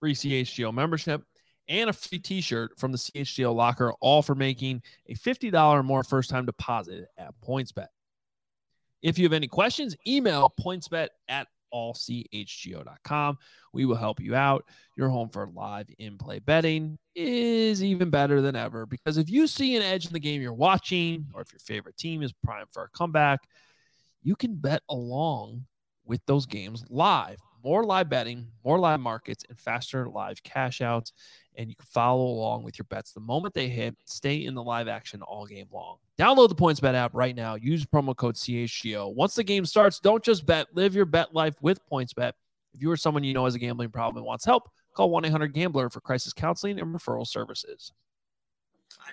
[0.00, 1.22] free CHGO membership,
[1.68, 6.02] and a free t-shirt from the CHGO locker, all for making a $50 or more
[6.02, 7.88] first-time deposit at PointsBet.
[9.02, 13.38] If you have any questions, email pointsbet at allchgo.com.
[13.72, 14.64] We will help you out.
[14.96, 19.76] Your home for live in-play betting is even better than ever because if you see
[19.76, 22.84] an edge in the game you're watching, or if your favorite team is primed for
[22.84, 23.40] a comeback,
[24.22, 25.64] you can bet along
[26.04, 27.38] with those games live.
[27.64, 31.12] More live betting, more live markets, and faster live cash outs.
[31.58, 33.96] And you can follow along with your bets the moment they hit.
[34.06, 35.96] Stay in the live action all game long.
[36.16, 37.56] Download the PointsBet app right now.
[37.56, 39.12] Use promo code CHGO.
[39.14, 42.32] Once the game starts, don't just bet, live your bet life with PointsBet.
[42.72, 45.24] If you or someone you know has a gambling problem and wants help, call 1
[45.24, 47.92] 800 Gambler for crisis counseling and referral services.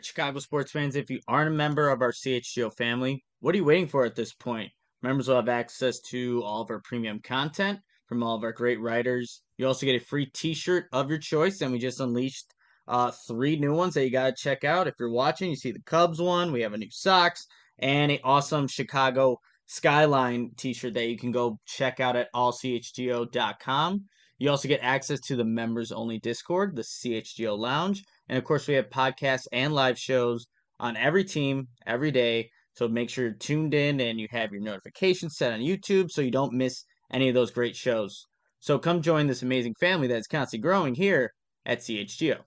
[0.02, 3.64] Chicago sports fans, if you aren't a member of our CHGO family, what are you
[3.64, 4.72] waiting for at this point?
[5.02, 8.80] Members will have access to all of our premium content from all of our great
[8.80, 9.42] writers.
[9.58, 12.54] You also get a free T-shirt of your choice, and we just unleashed
[12.88, 14.88] uh, three new ones that you got to check out.
[14.88, 16.52] If you're watching, you see the Cubs one.
[16.52, 17.46] We have a new socks
[17.80, 19.38] and an awesome Chicago
[19.68, 24.06] Skyline T-shirt that you can go check out at allchgo.com.
[24.38, 28.68] You also get access to the members only Discord, the CHGO Lounge, and of course
[28.68, 30.46] we have podcasts and live shows
[30.80, 32.50] on every team every day.
[32.74, 36.22] So make sure you're tuned in and you have your notifications set on YouTube so
[36.22, 38.28] you don't miss any of those great shows.
[38.60, 41.34] So come join this amazing family that's constantly growing here
[41.66, 42.40] at CHGO.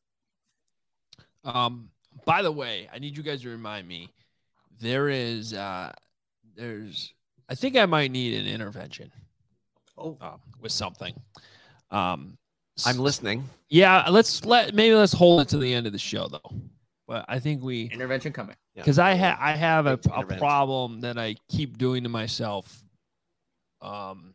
[1.44, 1.90] Um,
[2.24, 4.08] by the way, I need you guys to remind me
[4.80, 5.92] there is uh
[6.56, 7.12] there's
[7.48, 9.10] I think I might need an intervention.
[9.96, 11.14] Oh, um, with something.
[11.90, 12.36] Um,
[12.86, 13.48] I'm listening.
[13.68, 16.52] Yeah, let's let maybe let's hold it to the end of the show though.
[17.06, 21.18] But I think we intervention coming because I have I have a, a problem that
[21.18, 22.82] I keep doing to myself.
[23.80, 24.34] Um,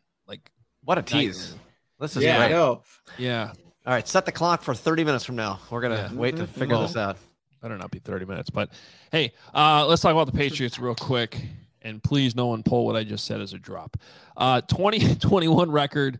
[0.84, 1.54] what a tease!
[2.00, 2.46] This is yeah, great.
[2.46, 2.82] I know.
[3.18, 3.52] Yeah.
[3.86, 5.60] All right, set the clock for 30 minutes from now.
[5.70, 6.18] We're gonna Yeah.
[6.18, 7.18] wait to figure this out.
[7.60, 8.50] Better not be 30 minutes.
[8.50, 8.70] But
[9.12, 11.40] hey, uh, let's talk about the Patriots real quick.
[11.82, 13.98] And please, no one pull what I just said as a drop.
[14.38, 16.18] Uh, 2021 record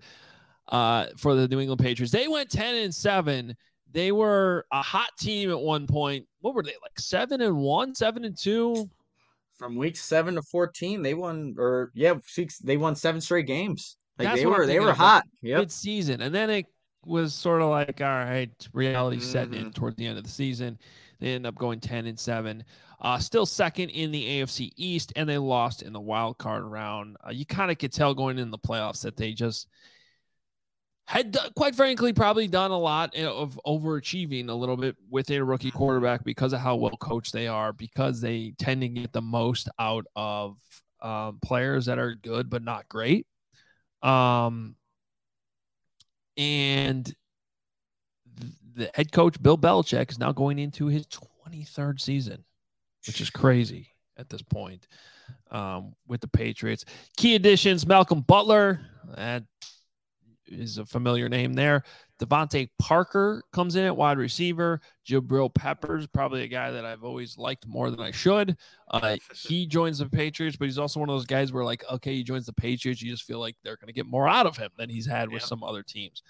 [0.68, 2.12] uh, for the New England Patriots.
[2.12, 3.56] They went 10 and 7.
[3.90, 6.26] They were a hot team at one point.
[6.40, 6.98] What were they like?
[6.98, 8.90] Seven and one, seven and two.
[9.56, 13.96] From week seven to fourteen, they won, or yeah, six, they won seven straight games.
[14.18, 15.24] Like That's they were, they were hot.
[15.42, 15.58] Yep.
[15.58, 16.20] mid season.
[16.20, 16.66] And then it
[17.04, 19.74] was sort of like, all right, reality setting in Mhm.
[19.74, 20.78] toward the end of the season.
[21.20, 22.64] They end up going 10 and 7.
[23.00, 27.16] Uh, still second in the AFC East, and they lost in the wild card round.
[27.26, 29.68] Uh, you kind of could tell going in the playoffs that they just
[31.06, 35.70] had, quite frankly, probably done a lot of overachieving a little bit with a rookie
[35.70, 39.68] quarterback because of how well coached they are, because they tend to get the most
[39.78, 40.56] out of
[41.02, 43.26] um, players that are good but not great.
[44.04, 44.76] Um,
[46.36, 47.12] and
[48.74, 52.44] the head coach Bill Belichick is now going into his 23rd season,
[53.06, 54.86] which is crazy at this point
[55.50, 56.84] um, with the Patriots.
[57.16, 58.80] Key additions: Malcolm Butler,
[59.16, 59.44] that
[60.46, 61.82] is a familiar name there.
[62.20, 64.80] DeVante Parker comes in at wide receiver.
[65.06, 68.56] Jabril Peppers, probably a guy that I've always liked more than I should.
[68.90, 72.14] Uh, he joins the Patriots, but he's also one of those guys where, like, okay,
[72.14, 74.56] he joins the Patriots, you just feel like they're going to get more out of
[74.56, 75.46] him than he's had with Yeah.
[75.48, 76.22] some other teams.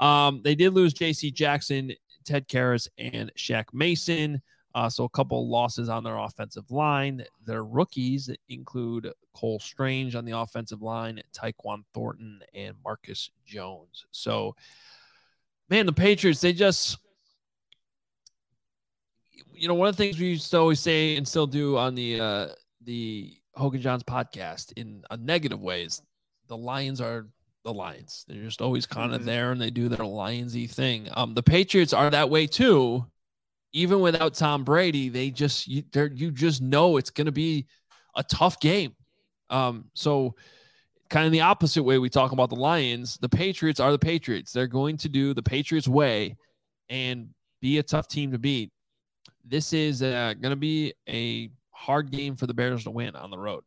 [0.00, 1.30] Um, they did lose J.C.
[1.30, 1.92] Jackson,
[2.24, 4.40] Ted Karras, and Shaq Mason.
[4.78, 7.24] Uh, so a couple losses on their offensive line.
[7.44, 14.06] Their rookies include Cole Strange on the offensive line, Tyquan Thornton, and Marcus Jones.
[14.12, 14.54] So,
[15.68, 16.98] man, the Patriots, they just,
[19.52, 21.96] you know, one of the things we used to always say and still do on
[21.96, 22.48] the uh,
[22.84, 26.00] the Hoge and Jahns podcast in a negative ways,
[26.46, 27.26] the Lions are
[27.64, 28.24] the Lions.
[28.28, 29.24] They're just always kind of Mhm.
[29.24, 31.08] there and they do their Lionsy thing.
[31.14, 33.06] Um, the Patriots are that way too.
[33.72, 35.82] Even without Tom Brady, they just you,
[36.14, 37.66] you just know it's going to be
[38.16, 38.94] a tough game.
[39.50, 40.34] Um, so
[41.08, 44.52] kind of the opposite way we talk about the Lions, the Patriots are the Patriots.
[44.52, 46.36] They're going to do the Patriots way
[46.88, 47.28] and
[47.60, 48.70] be a tough team to beat.
[49.44, 53.30] This is uh, going to be a hard game for the Bears to win on
[53.30, 53.64] the road.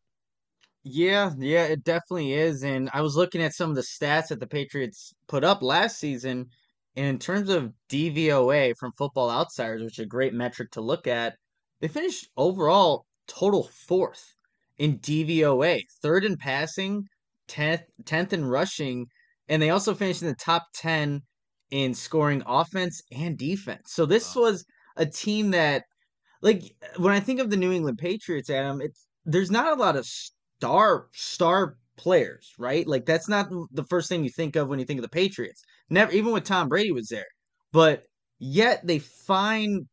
[0.84, 2.64] Yeah, yeah, it definitely is.
[2.64, 6.00] And I was looking at some of the stats that the Patriots put up last
[6.00, 6.50] season.
[6.96, 11.08] And in terms of DVOA from Football Outsiders, which is a great metric to look
[11.08, 11.38] at,
[11.80, 14.36] they finished overall total fourth
[14.78, 17.04] in DVOA, third in passing,
[17.48, 19.08] 10th, 10th in rushing,
[19.48, 21.22] and they also finished in the top 10
[21.72, 23.94] in scoring offense and defense.
[23.94, 24.42] So this Wow.
[24.42, 24.66] was
[24.98, 25.84] a team that,
[26.42, 26.64] like,
[26.98, 30.06] when I think of the New England Patriots, Adam, it's there's not a lot of
[30.06, 32.88] star star players, right?
[32.88, 35.62] Like that's not the first thing you think of when you think of the Patriots.
[35.92, 37.28] Never, even when Tom Brady was there,
[37.74, 38.04] but
[38.40, 39.88] yet they find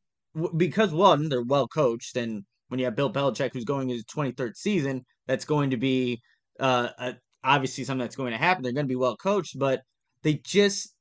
[0.56, 4.56] because one they're well coached, and when you have Bill Belichick who's going his 23rd
[4.56, 6.20] season, that's going to be
[6.60, 8.62] uh, a, obviously something that's going to happen.
[8.62, 9.82] They're going to be well coached, but
[10.22, 10.94] they just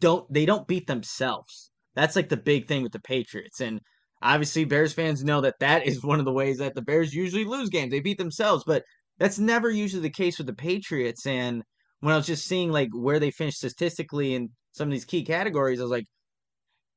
[0.00, 1.70] don't they don't beat themselves.
[1.94, 3.80] That's like the big thing with the Patriots, and
[4.20, 7.44] obviously Bears fans know that that is one of the ways that the Bears usually
[7.44, 7.92] lose games.
[7.92, 8.82] They beat themselves, but
[9.18, 11.24] that's never usually the case with the Patriots.
[11.26, 11.62] And
[12.00, 15.24] when I was just seeing like where they finished statistically in some of these key
[15.24, 16.06] categories, I was like,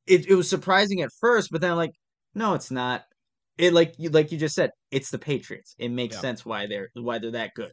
[0.08, 1.96] it, it was surprising at first, but then I'm like,
[2.36, 3.04] no, it's not.
[3.58, 5.76] It like you like you just said, it's the Patriots.
[5.78, 6.22] It makes Yeah.
[6.22, 7.72] sense why they're why they're that good.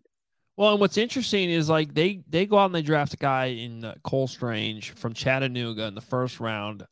[0.57, 3.47] Well, and what's interesting is like they they go out and they draft a guy
[3.47, 6.85] in uh, Cole Strange from Chattanooga in the first round.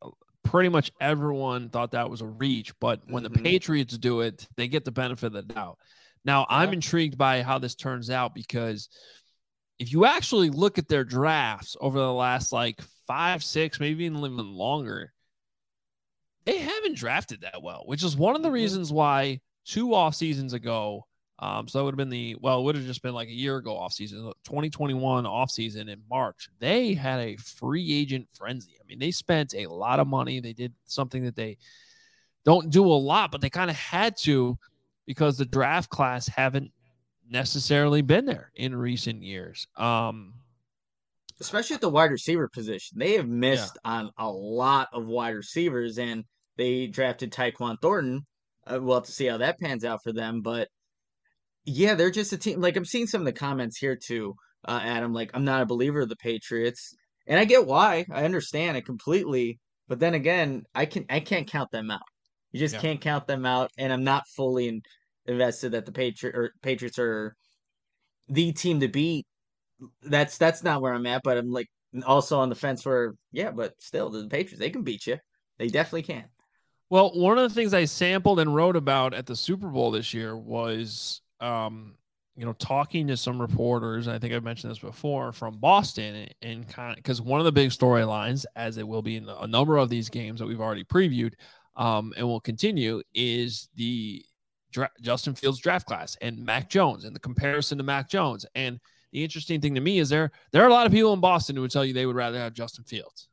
[0.43, 3.43] Pretty much everyone thought that was a reach, but when the Mhm.
[3.43, 5.79] Patriots do it, they get the benefit of the doubt.
[6.25, 8.89] Now, I'm intrigued by how this turns out because
[9.79, 14.19] if you actually look at their drafts over the last like five, six, maybe even
[14.19, 15.13] even longer,
[16.45, 18.53] they haven't drafted that well, which is one of the Mhm.
[18.53, 21.07] reasons why two off seasons ago,
[21.39, 23.33] um, so it would have been the well, it would have just been like a
[23.33, 26.49] year ago off season, 2021 off season in March.
[26.59, 28.77] They had a free agent frenzy.
[28.81, 30.41] I mean, they spent a lot of money.
[30.41, 31.59] They did something that they
[32.45, 34.59] don't do a lot, but they kind of had to
[35.07, 36.73] because the draft class haven't
[37.31, 39.67] necessarily been there in recent years.
[39.77, 40.35] Um,
[41.41, 42.99] especially at the wide receiver position.
[42.99, 46.25] They have missed on a lot of wide receivers, and
[46.57, 48.27] they drafted Tyquan Thornton.
[48.67, 50.69] Uh, we'll have to see how that pans out for them, but
[51.65, 52.61] yeah, they're just a team.
[52.61, 54.35] Like I'm seeing some of the comments here too,
[54.67, 55.13] uh, Adam.
[55.13, 56.95] Like I'm not a believer of the Patriots,
[57.27, 58.07] and I get why.
[58.11, 62.03] I understand it completely, but then again, I can I can't count them out.
[62.53, 62.81] You just Yeah.
[62.81, 64.83] can't count them out, and I'm not fully in,
[65.29, 67.37] invested that the Patriot or Patriots are
[68.29, 69.27] the team to beat
[70.03, 71.69] that's that's not where I'm at, but I'm like
[72.07, 75.19] also on the fence where yeah, but still the Patriots they can beat you.
[75.59, 76.25] They definitely can.
[76.91, 80.15] Well, one of the things I sampled and wrote about at the Super Bowl this
[80.15, 81.97] year was, um,
[82.35, 84.09] you know, talking to some reporters.
[84.09, 87.71] I think I've mentioned this before from Boston, and, kind because one of the big
[87.71, 91.35] storylines, as it will be in a number of these games that we've already previewed,
[91.77, 94.25] um, and will continue, is the
[94.73, 98.47] dra- Justin Fields draft class and Mac Jones and the comparison to Mac Jones.
[98.55, 98.81] And
[99.13, 101.57] the interesting thing to me is there there are a lot of people in Boston
[101.57, 103.29] who would tell you they would rather have Justin Fields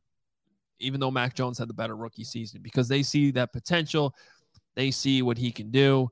[0.80, 4.16] even though Mac Jones had the better rookie season, because they see that potential,
[4.76, 6.10] they see what he can do.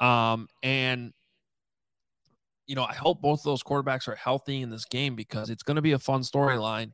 [0.00, 1.12] Um, and
[2.66, 5.62] you know, I hope both of those quarterbacks are healthy in this game because it's
[5.62, 6.92] going to be a fun storyline.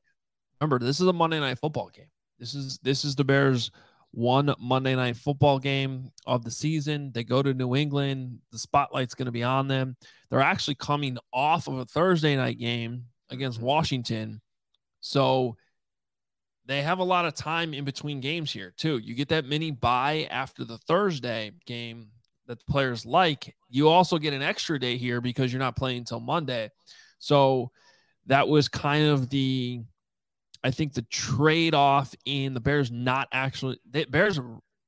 [0.61, 2.11] Remember, this is a Monday night football game.
[2.39, 3.71] This is this is the Bears
[4.13, 7.13] one Monday night football game of the season.
[7.13, 8.39] They go to New England.
[8.51, 9.97] The spotlight's going to be on them.
[10.31, 13.67] They're actually coming off of a Thursday night game against mm-hmm.
[13.67, 14.41] Washington.
[15.01, 15.57] So
[16.67, 18.99] they have a lot of time in between games here too.
[18.99, 22.09] You get that mini bye after the Thursday game
[22.47, 23.55] that the players like.
[23.69, 26.71] You also get an extra day here because you're not playing until Monday.
[27.19, 27.71] So
[28.27, 29.83] that was kind of the
[30.63, 34.39] I think the trade off in the Bears not actually the Bears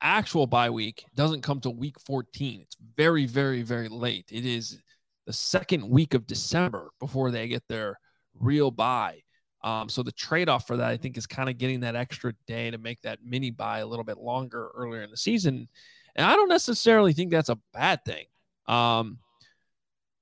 [0.01, 2.61] actual bye week doesn't come till week 14.
[2.61, 4.27] It's very very very late.
[4.31, 4.79] It is
[5.27, 7.99] the second week of December before they get their
[8.39, 9.23] real bye.
[9.65, 12.33] Um, so the trade off for that, I think, is kind of getting that extra
[12.47, 15.69] day to make that mini buy a little bit longer earlier in the season.
[16.17, 18.27] And I don't necessarily think that's a bad thing.
[18.67, 19.19] Um,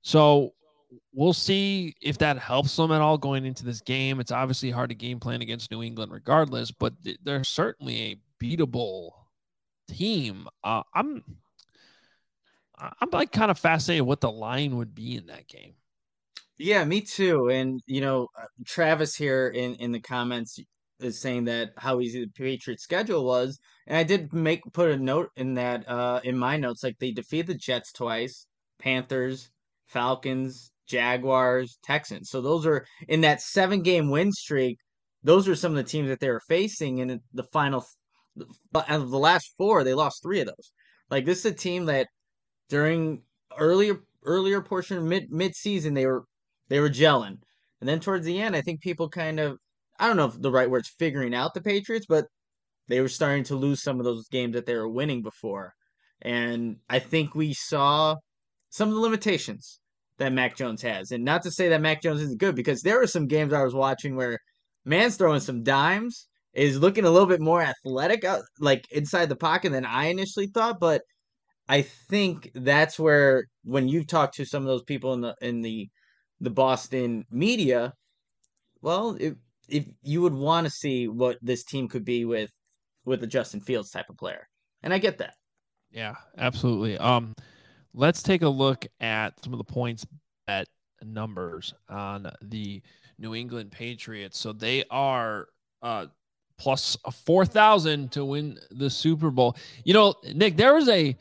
[0.03, 0.53] so
[1.13, 4.19] we'll see if that helps them at all going into this game.
[4.19, 9.11] It's obviously hard to game plan against New England regardless, but they're certainly a beatable
[9.87, 10.47] team.
[10.63, 11.23] Uh, I'm
[12.77, 15.75] I'm like kind of fascinated what the line would be in that game.
[16.57, 17.49] Yeah, me too.
[17.49, 20.59] And you know, uh, Travis here in in the comments
[20.99, 24.97] is saying that how easy the Patriots schedule was, and I did make put a
[24.97, 28.47] note in that uh in my notes like they defeated the Jets twice,
[28.79, 29.51] Panthers,
[29.87, 32.29] Falcons, Jaguars, Texans.
[32.29, 34.77] So those are in that seven game win streak.
[35.23, 37.85] Those are some of the teams that they were facing in the final.
[38.75, 40.71] Out of the last four, they lost three of those.
[41.09, 42.07] Like this is a team that
[42.69, 43.23] during
[43.57, 46.23] earlier earlier portion mid mid season they were
[46.69, 47.37] they were gelling.
[47.81, 49.57] And then towards the end, I think people kind of
[49.99, 52.25] I don't know if the right word's figuring out the Patriots, but
[52.87, 55.73] they were starting to lose some of those games that they were winning before.
[56.21, 58.15] And I think we saw
[58.69, 59.80] some of the limitations
[60.21, 61.11] that Mac Jones has.
[61.11, 63.63] And not to say that Mac Jones isn't good, because there were some games I
[63.63, 64.37] was watching where
[64.85, 69.35] man's throwing some dimes, is looking a little bit more athletic out like inside the
[69.35, 71.01] pocket than I initially thought, but
[71.69, 75.61] I think that's where when you talk to some of those people in the in
[75.61, 75.87] the
[76.41, 77.93] the Boston media,
[78.81, 79.35] well, if
[79.69, 82.49] if you would want to see what this team could be with
[83.05, 84.47] with a Justin Fields type of player,
[84.83, 85.35] and I get that.
[85.91, 86.97] Yeah, absolutely.
[86.97, 87.33] Um,
[87.93, 90.05] let's take a look at some of the points
[90.47, 90.67] bet
[91.03, 92.81] numbers on the
[93.17, 94.37] New England Patriots.
[94.37, 95.47] So they are
[95.81, 96.07] uh
[96.57, 99.55] plus a four thousand to win the Super Bowl.
[99.83, 101.15] You know, Nick, there was a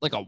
[0.00, 0.24] like a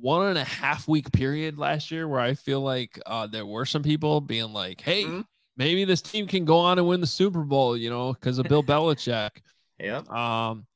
[0.00, 3.64] one and a half week period last year where I feel like uh, there were
[3.64, 5.24] some people being like, "Hey, Mhm.
[5.56, 8.46] maybe this team can go on and win the Super Bowl," you know, because of
[8.48, 9.30] Bill Belichick.
[9.78, 10.02] Yeah.
[10.10, 10.66] Um,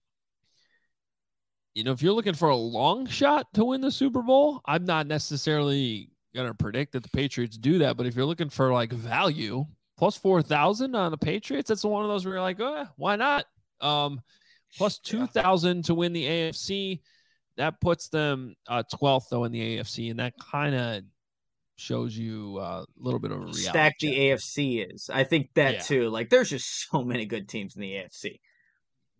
[1.76, 4.86] you know, if you're looking for a long shot to win the Super Bowl, I'm
[4.86, 7.98] not necessarily going to predict that the Patriots do that.
[7.98, 9.66] But if you're looking for like value,
[9.98, 13.44] plus 4,000 on the Patriots, that's one of those where you're like, oh, why not?
[13.82, 14.22] Um,
[14.78, 17.00] plus 2,000 to win the AFC.
[17.58, 20.10] That puts them uh, 12th, though, in the AFC.
[20.10, 21.02] And that kind of
[21.76, 23.60] shows you uh, a little bit of a reality.
[23.64, 24.38] Stacked the check.
[24.38, 25.10] AFC is.
[25.12, 25.80] I think that Yeah.
[25.80, 26.08] too.
[26.08, 28.40] Like, there's just so many good teams in the AFC.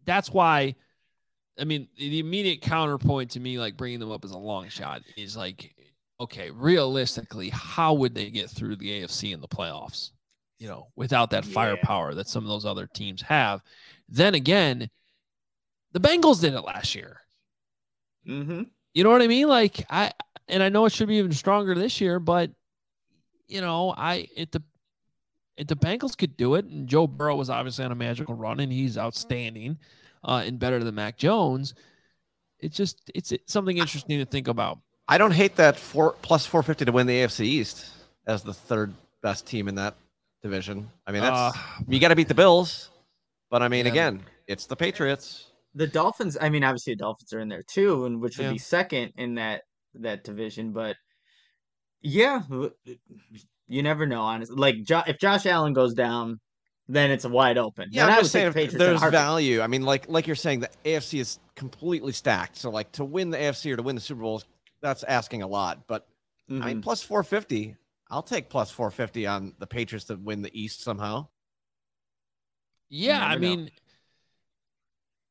[0.06, 0.76] That's why,
[1.58, 5.02] I mean, the immediate counterpoint to me, like bringing them up as a long shot,
[5.16, 5.74] is like,
[6.20, 10.10] okay, realistically, how would they get through the AFC in the playoffs?
[10.58, 11.52] You know, without that Yeah.
[11.52, 13.62] firepower that some of those other teams have.
[14.08, 14.88] Then again,
[15.92, 17.20] the Bengals did it last year.
[18.26, 18.62] Mm-hmm.
[18.94, 19.48] You know what I mean?
[19.48, 20.12] Like I
[20.48, 22.50] and I know it should be even stronger this year, but
[23.48, 24.62] you know, I it the
[25.56, 28.60] if the Bengals could do it, and Joe Burrow was obviously on a magical run,
[28.60, 29.78] and he's outstanding
[30.26, 31.72] uh, and better than Mac Jones.
[32.58, 34.78] It's just it's, it's something interesting to think about.
[35.08, 37.86] I don't hate that four plus 450 to win the AFC East
[38.26, 39.94] as the third best team in that
[40.42, 40.88] division.
[41.06, 42.90] I mean, that's Uh, you got to beat the Bills,
[43.50, 43.92] but I mean, Yeah.
[43.92, 45.46] again, it's the Patriots.
[45.74, 46.36] The Dolphins.
[46.40, 48.52] I mean, obviously the Dolphins are in there too, and which would Yeah.
[48.52, 49.62] be second in that
[49.94, 50.72] that division.
[50.72, 50.96] But
[52.02, 52.42] yeah,
[53.68, 54.22] you never know.
[54.22, 56.40] Honestly, like jo- if Josh Allen goes down,
[56.88, 57.88] then it's wide open.
[57.90, 59.60] Yeah, And I'm I just would saying take the a there's value.
[59.60, 62.56] I mean, like like you're saying, the AFC is completely stacked.
[62.56, 64.42] So like to win the AFC or to win the Super Bowl,
[64.80, 65.86] that's asking a lot.
[65.86, 66.06] But
[66.48, 66.82] I mean, Mhm.
[66.82, 67.76] plus 450,
[68.08, 71.26] I'll take plus 450 on the Patriots to win the East somehow.
[72.88, 73.48] yeah, I never know.
[73.56, 73.70] mean,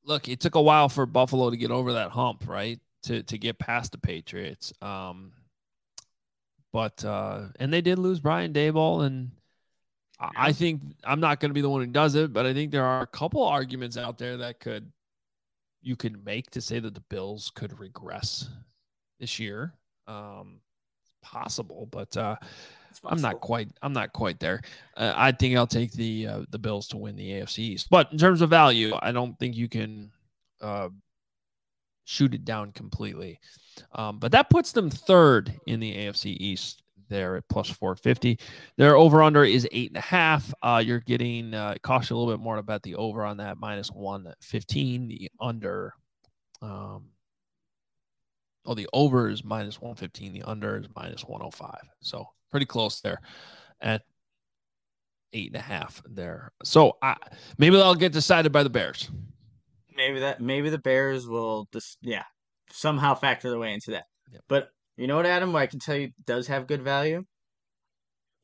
[0.04, 2.80] look, it took a while for Buffalo to get over that hump, right?
[3.04, 4.74] To to get past the Patriots.
[4.82, 5.32] Um,
[6.74, 9.32] but uh, and they did lose Brian Daboll, and
[10.20, 12.54] I, I think I'm not going to be the one who does it, but I
[12.54, 14.92] think there are a couple arguments out there that could
[15.82, 18.50] you could make to say that the Bills could regress
[19.20, 19.74] this year.
[20.08, 20.60] Um,
[21.02, 22.36] it's possible, but uh,
[22.90, 23.70] It's I'm not quite.
[23.82, 24.62] I'm not quite there.
[24.96, 27.88] Uh, I think I'll take the uh, the Bills to win the AFC East.
[27.90, 30.12] But in terms of value, I don't think you can
[30.62, 30.90] uh,
[32.06, 33.40] shoot it down completely.
[33.92, 36.82] Um, but that puts them third in the AFC East.
[37.10, 38.40] There at plus 450.
[38.78, 40.54] Their over under is eight and a half.
[40.62, 43.24] Uh, you're getting uh, it costs you a little bit more to bet the over
[43.24, 45.08] on that minus 115.
[45.08, 45.94] The under,
[46.62, 47.10] um,
[48.66, 50.34] oh, the over is minus 115.
[50.34, 51.76] The under is minus 105.
[52.02, 53.22] So pretty close there
[53.82, 54.02] at
[55.34, 56.52] eight and a half there.
[56.64, 57.16] So I,
[57.58, 59.10] maybe that'll get decided by the Bears.
[59.96, 62.24] Maybe that maybe the Bears will just yeah
[62.72, 64.06] somehow factor their way into that.
[64.32, 64.42] Yep.
[64.48, 65.54] But you know what, Adam?
[65.54, 67.24] What I can tell you does have good value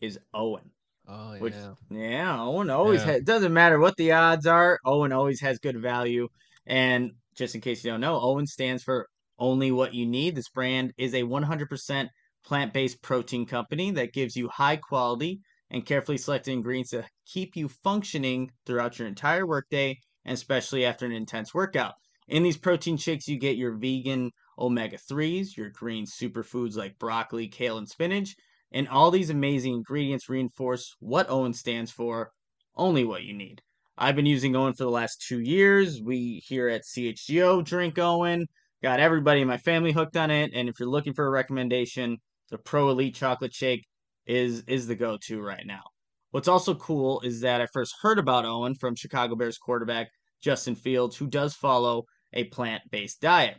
[0.02, 0.70] is OWYN.
[1.08, 1.74] Oh Which yeah.
[1.89, 3.14] yeah, OWYN always Yeah.
[3.14, 3.24] has.
[3.24, 4.80] Doesn't matter what the odds are.
[4.86, 6.28] OWYN always has good value.
[6.66, 9.08] And just in case you don't know, OWYN stands for
[9.39, 10.36] only what you need.
[10.36, 12.10] This brand is a 100%
[12.45, 15.39] plant-based protein company that gives you high quality
[15.70, 21.06] and carefully selected ingredients to keep you functioning throughout your entire workday and especially after
[21.06, 21.93] an intense workout.
[22.32, 27.50] In these protein shakes, you get your vegan omega 3s, your green superfoods like broccoli,
[27.50, 28.38] kale, and spinach,
[28.72, 32.32] and all these amazing ingredients reinforce what OWYN stands for
[32.78, 33.62] only what you need.
[33.98, 36.02] I've been using OWYN for the last two years.
[36.02, 38.46] We here at CHGO drink OWYN,
[38.82, 40.52] got everybody in my family hooked on it.
[40.54, 42.18] And if you're looking for a recommendation,
[42.50, 43.86] the Pro Elite Chocolate Shake
[44.26, 45.84] is is the go-to right now.
[46.30, 50.08] What's also cool is that I first heard about OWYN from Chicago Bears quarterback
[50.42, 53.58] Justin Fields, who does follow a plant-based diet.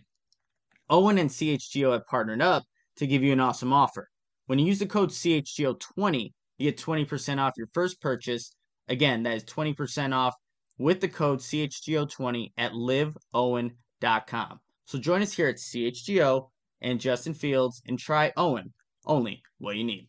[0.91, 2.64] OWYN and CHGO have partnered up
[2.97, 4.11] to give you an awesome offer.
[4.47, 8.55] When you use the code CHGO20, you get 20% off your first purchase.
[8.89, 10.35] Again, that is 20% off
[10.79, 14.61] with the code CHGO20 at liveowyn.com.
[14.85, 16.49] So join us here at CHGO
[16.83, 18.70] and Justin Fields and try OWYN,
[19.07, 20.09] only what you need.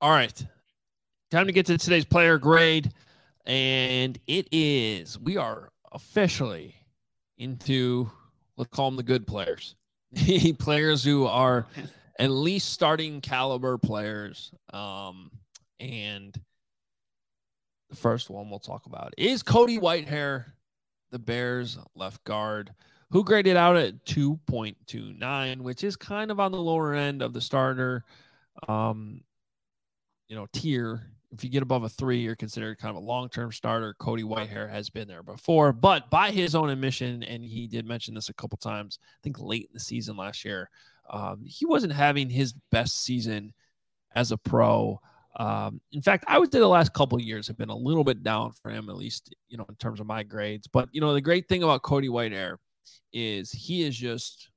[0.00, 0.46] All right.
[1.30, 2.92] Time to get to today's player grade.
[3.44, 6.79] And it is, we are officially
[7.40, 8.10] into,
[8.56, 9.74] let's call them the good players.
[10.58, 11.66] players who are
[12.18, 14.52] at least starting caliber players.
[14.72, 15.30] Um,
[15.80, 16.38] and
[17.88, 20.44] the first one we'll talk about is Cody Whitehair,
[21.10, 22.72] the Bears left guard,
[23.10, 27.40] who graded out at 2.29, which is kind of on the lower end of the
[27.40, 28.04] starter.
[28.68, 29.22] Um,
[30.28, 31.02] you know, tier.
[31.32, 33.94] If you get above a three, you're considered kind of a long term starter.
[33.98, 38.14] Cody Whitehair has been there before, but by his own admission, and he did mention
[38.14, 40.68] this a couple times, I think late in the season last year,
[41.08, 43.52] um, he wasn't having his best season
[44.14, 45.00] as a pro.
[45.36, 48.04] Um, in fact, I would say the last couple of years have been a little
[48.04, 50.66] bit down for him, at least you know in terms of my grades.
[50.66, 52.56] But you know the great thing about Cody Whitehair
[53.12, 54.50] is he is just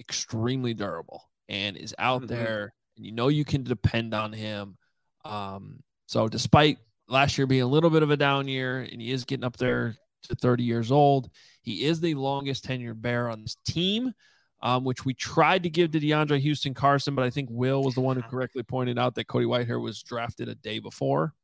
[0.00, 2.34] extremely durable and is out mm-hmm.
[2.34, 4.76] there, and you know you can depend on him.
[5.24, 5.82] Um,
[6.12, 9.24] so despite last year being a little bit of a down year, and he is
[9.24, 11.30] getting up there to 30 years old,
[11.62, 14.12] he is the longest tenured bear on this team
[14.62, 17.94] um, which we tried to give to DeAndre Houston Carson, but I think Will was
[17.94, 21.34] the one who correctly pointed out that Cody Whitehair was drafted a day before.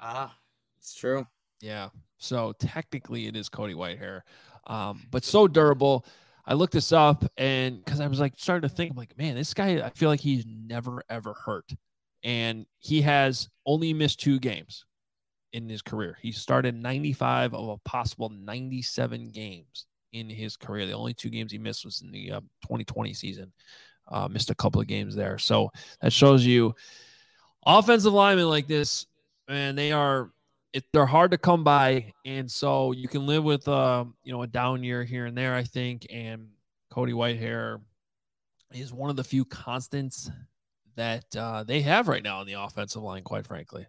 [0.00, 0.36] Ah,
[0.78, 1.26] it's true.
[1.60, 1.90] Yeah.
[2.18, 4.22] So technically it is Cody Whitehair,
[4.66, 6.04] um, but so durable.
[6.44, 9.36] I looked this up and because I was like starting to think, I'm like, man,
[9.36, 11.70] this guy, I feel like he's never ever hurt.
[12.24, 14.84] And he has only missed two games
[15.52, 16.16] in his career.
[16.20, 20.86] He started 95 of a possible 97 games in his career.
[20.86, 23.52] The only two games he missed was in the uh, 2020 season.
[24.10, 25.38] Uh, missed a couple of games there.
[25.38, 26.74] So that shows you
[27.66, 29.06] offensive linemen like this,
[29.48, 30.30] and they are
[30.72, 34.42] it, they're hard to come by, and so you can live with uh, you know
[34.42, 35.54] a down year here and there.
[35.54, 36.48] I think, and
[36.90, 37.80] Cody Whitehair
[38.72, 40.30] is one of the few constants
[40.98, 43.22] that uh, they have right now on the offensive line.
[43.22, 43.86] Quite frankly,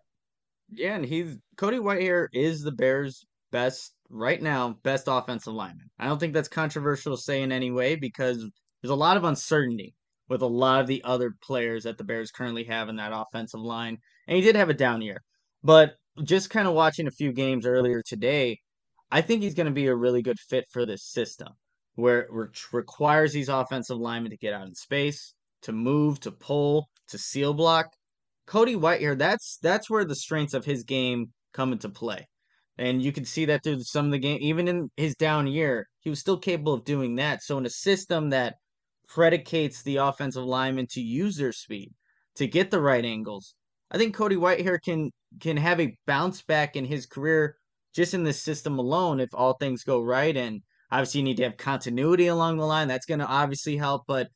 [0.72, 5.90] yeah, and he's Cody Whitehair is the Bears' best right now, best offensive lineman.
[6.00, 8.38] I don't think that's controversial to say in any way because
[8.82, 9.96] there's a lot of uncertainty
[10.30, 13.60] with a lot of the other players that the Bears currently have in that offensive
[13.60, 13.98] line.
[14.28, 15.22] And he did have a down year.
[15.64, 18.60] But just kind of watching a few games earlier today,
[19.12, 21.50] I think he's going to be a really good fit for this system
[21.96, 22.30] where it
[22.72, 25.34] requires these offensive linemen to get out in space,
[25.64, 27.88] to move, to pull, to seal block.
[28.46, 32.28] Cody Whitehair, that's that's where the strengths of his game come into play.
[32.78, 35.88] And you can see that through some of the game, even in his down year,
[36.00, 37.44] he was still capable of doing that.
[37.44, 38.56] So in a system that
[39.08, 41.92] predicates the offensive lineman to use their speed,
[42.36, 43.54] to get the right angles,
[43.92, 47.56] I think Cody Whitehair can can have a bounce back in his career
[47.94, 50.36] just in this system alone if all things go right.
[50.36, 52.88] And obviously you need to have continuity along the line.
[52.88, 54.30] That's going to obviously help, but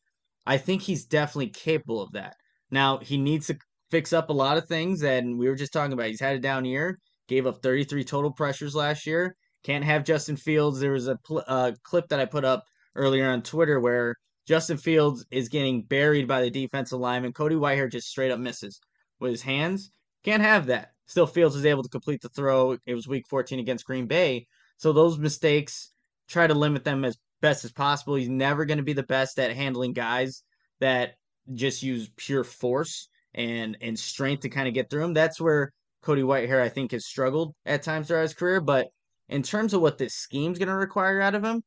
[0.46, 2.36] I think he's definitely capable of that.
[2.74, 3.58] Now he needs to
[3.92, 6.40] fix up a lot of things, and we were just talking about he's had a
[6.40, 9.36] down year gave up 33 total pressures last year.
[9.64, 10.80] Can't have Justin Fields.
[10.80, 12.64] There was a pl- uh, clip that I put up
[12.96, 14.16] earlier on Twitter where
[14.46, 17.32] Justin Fields is getting buried by the defensive lineman.
[17.32, 18.80] Cody Whitehair just straight up misses
[19.20, 19.92] with his hands.
[20.24, 20.92] Can't have that.
[21.06, 22.78] Still, Fields was able to complete the throw.
[22.86, 24.48] It was week 14 against Green Bay.
[24.78, 25.92] So those mistakes,
[26.28, 28.16] try to limit them as best as possible.
[28.16, 30.44] He's never going to be the best at handling guys
[30.80, 31.16] that
[31.54, 35.14] just use pure force and and strength to kind of get through him.
[35.14, 35.72] That's where
[36.02, 38.62] Cody Whitehair, I think, has struggled at times throughout his career.
[38.62, 38.88] But
[39.30, 41.64] in terms of what this scheme's going to require out of him,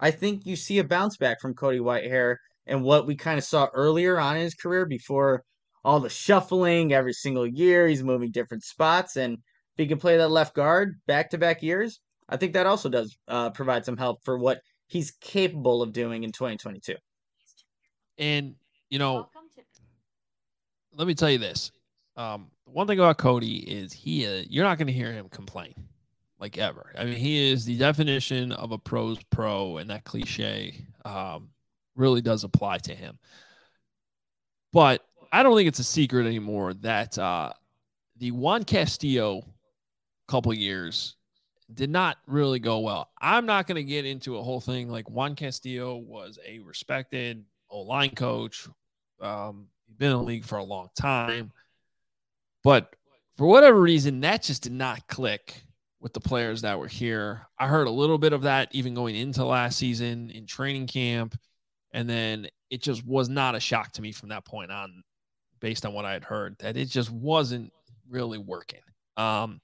[0.00, 3.44] I think you see a bounce back from Cody Whitehair and what we kind of
[3.44, 5.42] saw earlier on in his career before
[5.84, 7.86] all the shuffling every single year.
[7.86, 9.16] He's moving different spots.
[9.16, 9.38] And if
[9.76, 13.16] he can play that left guard back to back years, I think that also does
[13.28, 16.96] uh, provide some help for what he's capable of doing in 2022.
[18.18, 18.54] And,
[18.90, 19.28] you know,
[20.94, 21.72] let me tell you this
[22.16, 25.74] um, one thing about Cody is he uh, you're not going to hear him complain
[26.38, 26.92] like ever.
[26.98, 30.74] I mean, he is the definition of a pros pro, and that cliche
[31.04, 31.50] um,
[31.94, 33.18] really does apply to him.
[34.72, 37.52] But I don't think it's a secret anymore that uh,
[38.18, 39.42] the Juan Castillo
[40.28, 41.16] couple years
[41.72, 43.10] did not really go well.
[43.20, 47.44] I'm not going to get into a whole thing like Juan Castillo was a respected
[47.70, 48.68] O line coach.
[49.20, 51.52] Um, he's been in the league for a long time.
[52.62, 52.94] But
[53.36, 55.62] for whatever reason, that just did not click
[56.00, 57.46] with the players that were here.
[57.58, 61.38] I heard a little bit of that even going into last season in training camp.
[61.92, 65.02] And then it just was not a shock to me from that point on,
[65.60, 67.72] based on what I had heard, that it just wasn't
[68.08, 68.80] really working.
[69.16, 69.60] Um,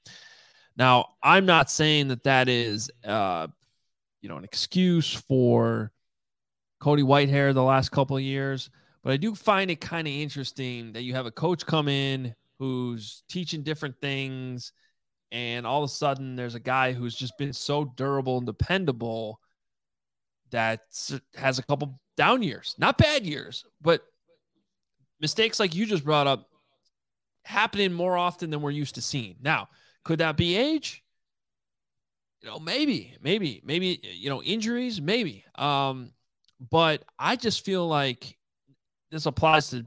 [0.76, 3.48] now, I'm not saying that that is, uh,
[4.22, 5.92] you know, an excuse for
[6.83, 8.68] Cody Whitehair the last couple of years,
[9.05, 12.35] but I do find it kind of interesting that you have a coach come in
[12.59, 14.72] who's teaching different things
[15.30, 19.39] and all of a sudden there's a guy who's just been so durable and dependable
[20.51, 20.80] that
[21.37, 24.03] has a couple down years not bad years but
[25.20, 26.49] mistakes like you just brought up
[27.45, 29.37] happening more often than we're used to seeing.
[29.41, 29.68] Now
[30.03, 31.05] could that be age?
[32.41, 35.45] You know maybe maybe maybe you know injuries maybe.
[35.55, 36.11] Um
[36.71, 38.37] but i just feel like
[39.11, 39.85] this applies to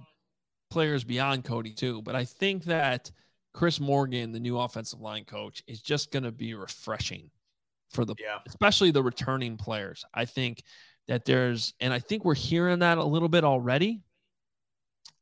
[0.70, 3.12] players beyond Cody too, but I think that
[3.54, 7.32] Chris Morgan, the new offensive line coach, is just going to be refreshing
[7.92, 8.40] for the yeah.
[8.46, 10.04] especially the returning players.
[10.14, 10.64] I think
[11.08, 14.02] that there's and I think we're hearing that a little bit already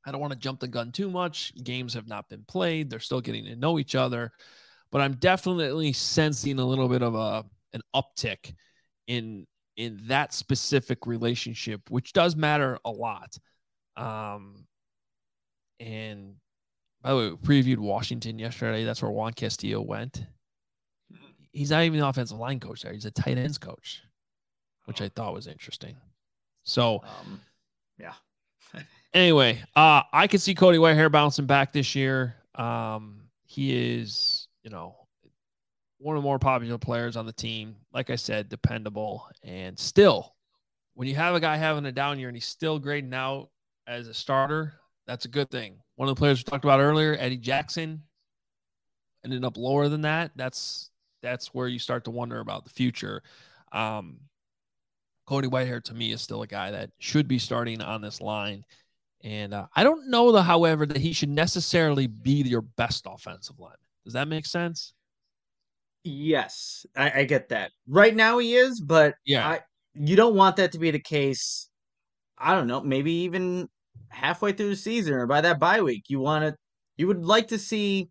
[0.06, 1.54] I don't want to jump the gun too much.
[1.64, 2.90] Games have not been played.
[2.90, 4.32] They're still getting to know each other.
[4.92, 8.54] But I'm definitely sensing a little bit of a an uptick
[9.08, 9.48] in
[9.78, 13.38] in that specific relationship, which does matter a lot.
[13.96, 14.66] Um
[15.80, 16.36] and
[17.02, 18.86] by the way, we previewed Washington yesterday.
[18.86, 20.26] That's where Juan Castillo went.
[21.52, 22.94] He's not even the offensive line coach there.
[22.94, 24.02] He's a tight ends coach,
[24.86, 25.98] which I thought was interesting.
[26.64, 27.42] So, Um,
[28.00, 28.14] yeah.
[29.14, 32.36] anyway, uh, I can see Cody Whitehair bouncing back this year.
[32.56, 34.96] Um, he is, you know,
[36.04, 37.76] one of the more popular players on the team.
[37.94, 40.36] Like I said, dependable and still,
[40.96, 43.50] when you have a guy having a down year and he's still grading out
[43.88, 44.74] as a starter,
[45.08, 45.78] that's a good thing.
[45.96, 48.04] One of the players we talked about earlier, Eddie Jackson,
[49.24, 50.32] ended up lower than that.
[50.36, 50.90] That's
[51.22, 53.24] that's where you start to wonder about the future.
[53.72, 54.20] Um,
[55.26, 58.66] Cody Whitehair to me is still a guy that should be starting on this line.
[59.24, 63.58] And uh, I don't know, though, however, that he should necessarily be your best offensive
[63.58, 63.78] lineman.
[64.04, 64.94] Does that make sense?
[66.04, 67.72] Yes, I, I get that.
[67.88, 69.48] Right now he is, but Yeah.
[69.48, 69.60] I,
[69.94, 71.70] you don't want that to be the case.
[72.38, 73.68] I don't know, maybe even
[74.10, 76.04] halfway through the season or by that bye week.
[76.08, 76.56] You want to,
[76.98, 78.10] you would like to see,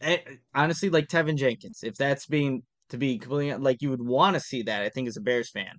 [0.00, 0.18] eh,
[0.54, 1.80] honestly, like Teven Jenkins.
[1.82, 4.82] If that's being to be completely like you would want to see that.
[4.82, 5.74] I think as a Bears fan,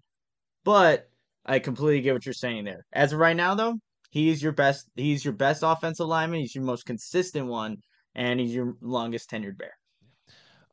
[0.64, 1.06] but
[1.46, 2.86] I completely get what you're saying there.
[2.94, 3.76] As of right now, though,
[4.12, 4.86] he's your best.
[4.96, 6.42] He's your best offensive lineman.
[6.42, 7.78] He's your most consistent one,
[8.16, 9.74] and he's your longest tenured Bear.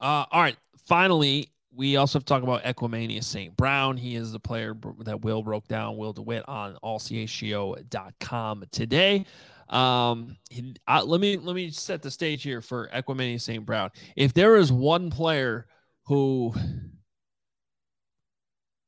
[0.01, 0.57] Uh, all right.
[0.87, 3.55] Finally, we also have to talk about Equanimeous St.
[3.57, 3.97] Brown.
[3.97, 9.27] He is the player that Will broke down, Will DeWitt, on allchgo.com today.
[9.69, 13.67] Um, he, let me let me set the stage here for Equanimeous St.
[13.67, 13.91] Brown.
[14.15, 15.67] If there is one player
[16.07, 16.55] who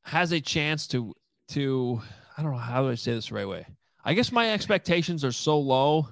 [0.03, 1.13] has a chance to
[1.49, 2.01] to
[2.37, 3.65] I don't know how do I say this the right way.
[4.05, 6.07] I guess my expectations are so low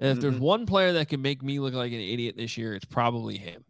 [0.00, 0.40] that if there's Mhm.
[0.40, 3.64] one player that can make me look like an idiot this year, it's probably him.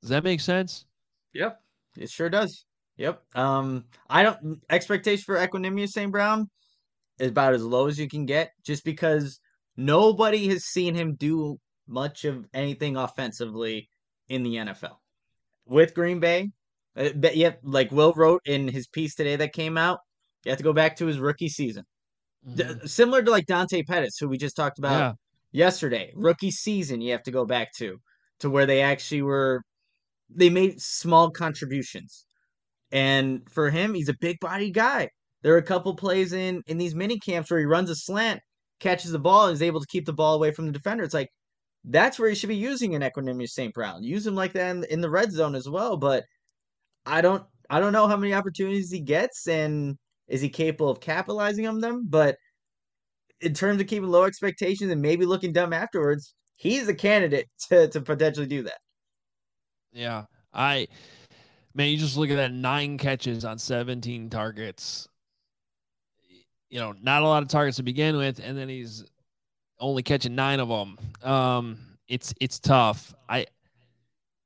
[0.00, 0.86] Does that make sense?
[1.34, 1.60] Yep,
[1.96, 2.64] it sure does.
[2.96, 3.22] Yep.
[3.34, 6.10] Um, I don't expectation for Equanimeous St.
[6.10, 6.48] Brown
[7.18, 9.40] is about as low as you can get, just because
[9.76, 13.88] nobody has seen him do much of anything offensively
[14.28, 14.96] in the NFL.
[15.66, 16.50] With Green Bay,
[16.96, 19.98] uh, but yet, like Will wrote in his piece today that came out,
[20.44, 21.84] you have to go back to his rookie season,
[22.54, 22.88] D- Mhm.
[22.88, 25.12] similar to like Dante Pettis, who we just talked about Yeah.
[25.52, 26.12] yesterday.
[26.16, 27.98] Rookie season, you have to go back to
[28.40, 29.62] to where they actually were.
[30.30, 32.26] They made small contributions,
[32.92, 35.10] and for him, he's a big body guy.
[35.42, 38.40] There are a couple plays in in these mini camps where he runs a slant,
[38.80, 41.04] catches the ball, and is able to keep the ball away from the defender.
[41.04, 41.30] It's like
[41.84, 43.72] that's where you should be using an Equanimeous St.
[43.74, 44.02] Brown.
[44.02, 45.96] Use him like that in, in the red zone as well.
[45.96, 46.24] But
[47.06, 49.96] I don't I don't know how many opportunities he gets and
[50.28, 52.06] is he capable of capitalizing on them.
[52.08, 52.36] But
[53.40, 57.88] in terms of keeping low expectations and maybe looking dumb afterwards, he's a candidate to,
[57.88, 58.78] to potentially do that.
[59.92, 60.24] Yeah.
[60.52, 60.88] I
[61.74, 65.08] man, you just look at that nine catches on 17 targets.
[66.70, 69.04] You know, not a lot of targets to begin with, and then he's
[69.80, 70.98] only catching nine of them.
[71.22, 71.78] Um,
[72.08, 73.14] it's it's tough.
[73.28, 73.46] I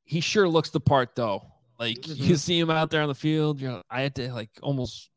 [0.04, 1.42] he sure looks the part though.
[1.78, 2.38] Like you Mhm.
[2.38, 5.10] see him out there on the field, you know, I had to like almost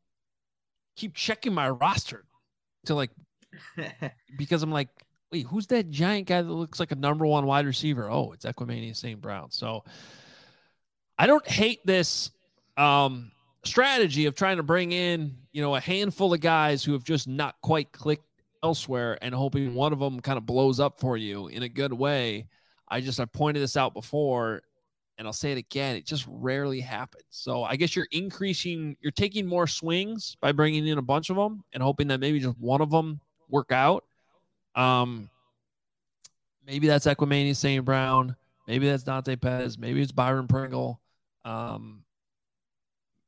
[0.96, 2.24] keep checking my roster
[2.86, 3.10] to like
[4.36, 4.88] because I'm like,
[5.32, 8.10] wait, who's that giant guy that looks like a number one wide receiver?
[8.10, 9.20] Oh, it's Equanimeous St.
[9.20, 9.50] Brown.
[9.50, 9.84] So
[11.18, 12.30] I don't hate this
[12.76, 13.32] um,
[13.64, 17.28] strategy of trying to bring in, you know, a handful of guys who have just
[17.28, 18.24] not quite clicked
[18.62, 21.92] elsewhere and hoping one of them kind of blows up for you in a good
[21.92, 22.46] way.
[22.88, 24.62] I just I pointed this out before
[25.18, 27.24] and I'll say it again, it just rarely happens.
[27.30, 31.36] So I guess you're increasing, you're taking more swings by bringing in a bunch of
[31.36, 34.04] them and hoping that maybe just one of them work out.
[34.76, 35.30] Um,
[36.66, 37.84] maybe that's Equanimeous St.
[37.84, 38.36] Brown.
[38.68, 39.78] Maybe that's Dante Pettis.
[39.78, 41.00] Maybe it's Byron Pringle.
[41.44, 42.04] Um,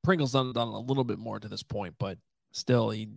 [0.02, 2.18] Pringle's done, done a little bit more to this point, but
[2.52, 3.08] still, he.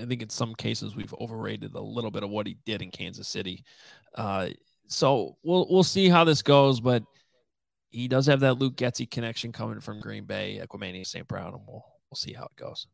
[0.00, 2.90] I think in some cases we've overrated a little bit of what he did in
[2.90, 3.62] Kansas City.
[4.14, 4.48] Uh,
[4.88, 7.04] so we'll we'll see how this goes, but
[7.90, 11.28] he does have that Luke Getsy connection coming from Green Bay, Equanimeous St.
[11.28, 12.86] Brown, and we'll we'll see how it goes.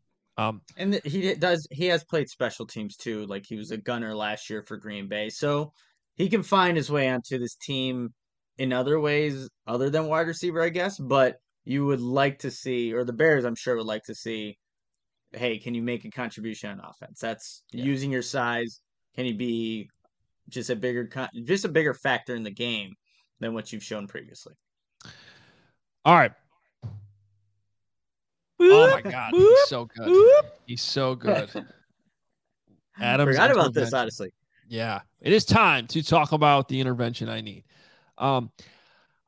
[0.48, 1.66] Um, And he does.
[1.70, 3.26] He has played special teams too.
[3.26, 5.72] Like he was a gunner last year for Green Bay, so
[6.16, 8.10] he can find his way onto this team
[8.58, 10.98] in other ways other than wide receiver, I guess.
[10.98, 14.56] But you would like to see, or the Bears, I'm sure, would like to see.
[15.34, 17.18] Hey, can you make a contribution on offense?
[17.20, 17.84] That's Yeah.
[17.84, 18.80] using your size.
[19.14, 19.88] Can you be
[20.48, 22.92] just a bigger, con- just a bigger factor in the game
[23.40, 24.54] than what you've shown previously?
[26.04, 26.32] all right.
[28.70, 30.44] Oh my God, he's so good.
[30.66, 31.50] He's so good.
[33.00, 34.32] Adam Forgot about this, honestly.
[34.68, 37.64] Yeah, it is time to talk about the intervention I need.
[38.18, 38.50] Um,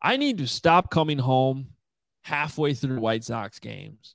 [0.00, 1.68] I need to stop coming home
[2.22, 4.14] halfway through White Sox games,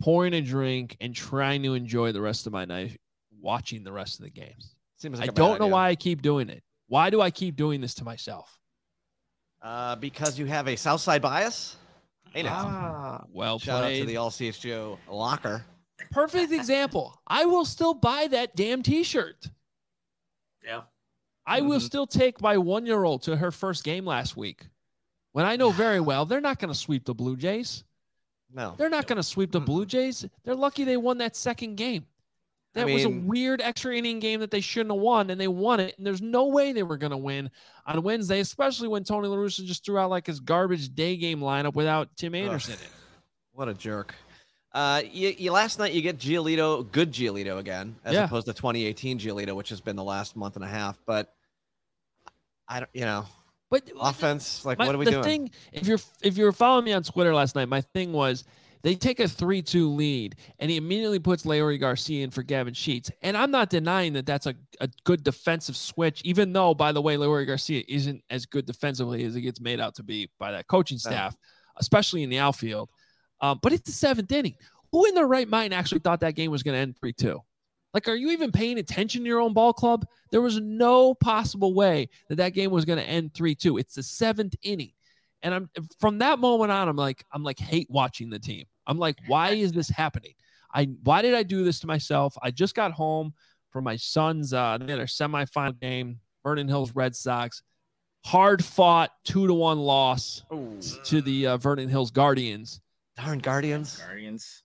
[0.00, 2.98] pouring a drink, and trying to enjoy the rest of my night
[3.40, 4.74] watching the rest of the games.
[4.96, 5.72] Seems I like a don't know idea.
[5.72, 6.62] why I keep doing it.
[6.86, 8.58] Why do I keep doing this to myself?
[9.60, 11.76] Uh, because you have a South Side bias.
[12.32, 12.64] Hey now.
[12.66, 15.64] Ah, Well Shout out to the All CHGO locker.
[16.10, 17.18] Perfect example.
[17.26, 19.48] I will still buy that damn T-shirt.
[20.64, 20.82] yeah.
[21.44, 21.82] I will Mhm.
[21.82, 24.68] still take my one-year-old to her first game last week,
[25.32, 27.84] when I know very well they're not going to sweep the Blue Jays.
[28.54, 28.74] No.
[28.78, 30.24] They're not going to sweep the Blue Jays.
[30.44, 32.06] They're lucky they won that second game.
[32.74, 35.78] That was a weird extra inning game that they shouldn't have won, and they won
[35.78, 35.94] it.
[35.98, 37.50] And there's no way they were going to win
[37.86, 41.40] on Wednesday, especially when Tony La Russa just threw out like his garbage day game
[41.40, 42.88] lineup without Tim Anderson in it.
[43.52, 44.14] What a jerk.
[44.72, 48.24] Uh, you, you last night you get Giolito, good Giolito again, as Yeah.
[48.24, 50.98] opposed to 2018 Giolito, which has been the last month and a half.
[51.04, 51.30] But
[52.66, 53.26] I don't, you know,
[53.70, 54.64] But offense.
[54.64, 55.24] Like, My- what are we the doing?
[55.24, 58.44] thing, if you're if you're following me on Twitter last night, my thing was
[58.82, 63.10] they take a three-two lead, and he immediately puts Leury Garcia in for Gavin Sheets.
[63.22, 67.00] And I'm not denying that that's a, a good defensive switch, even though, by the
[67.00, 70.52] way, Leury Garcia isn't as good defensively as he gets made out to be by
[70.52, 71.36] that coaching staff,
[71.76, 72.90] especially in the outfield.
[73.40, 74.56] Um, but it's the seventh inning.
[74.90, 77.40] Who in their right mind actually thought that game was going to end three-two?
[77.94, 80.06] Like, are you even paying attention to your own ball club?
[80.30, 83.78] There was no possible way that that game was going to end 3-2.
[83.78, 84.92] It's the seventh inning.
[85.42, 88.64] And I'm from that moment on, I'm like, I'm like hate watching the team.
[88.86, 90.34] I'm like, why is this happening?
[90.74, 92.34] I why did I do this to myself?
[92.42, 93.34] I just got home
[93.70, 97.62] from my son's uh they had their semifinal game, Vernon Hills Red Sox.
[98.24, 102.80] Hard fought two to one loss Ooh, to the uh, Vernon Hills Guardians.
[103.16, 103.96] darn Guardians.
[103.98, 104.62] Guardians.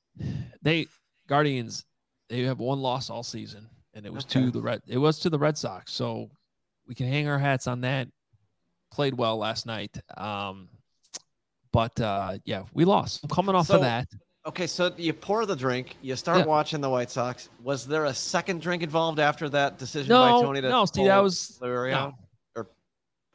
[0.62, 0.88] They
[1.28, 1.84] Guardians,
[2.30, 4.42] they have one loss all season, and it was Okay.
[4.46, 4.82] to the red.
[4.88, 6.30] It was to the Red Sox, so
[6.88, 8.08] we can hang our hats on that.
[8.92, 10.70] Played well last night, um,
[11.72, 13.22] but uh, yeah, we lost.
[13.24, 14.08] I'm coming off So- of that.
[14.46, 16.46] Okay, so you pour the drink, you start Yeah.
[16.46, 17.50] watching the White Sox.
[17.64, 21.08] Was there a second drink involved after that decision No, by Tony to no, Steve,
[21.08, 22.14] that was no.
[22.56, 22.70] Or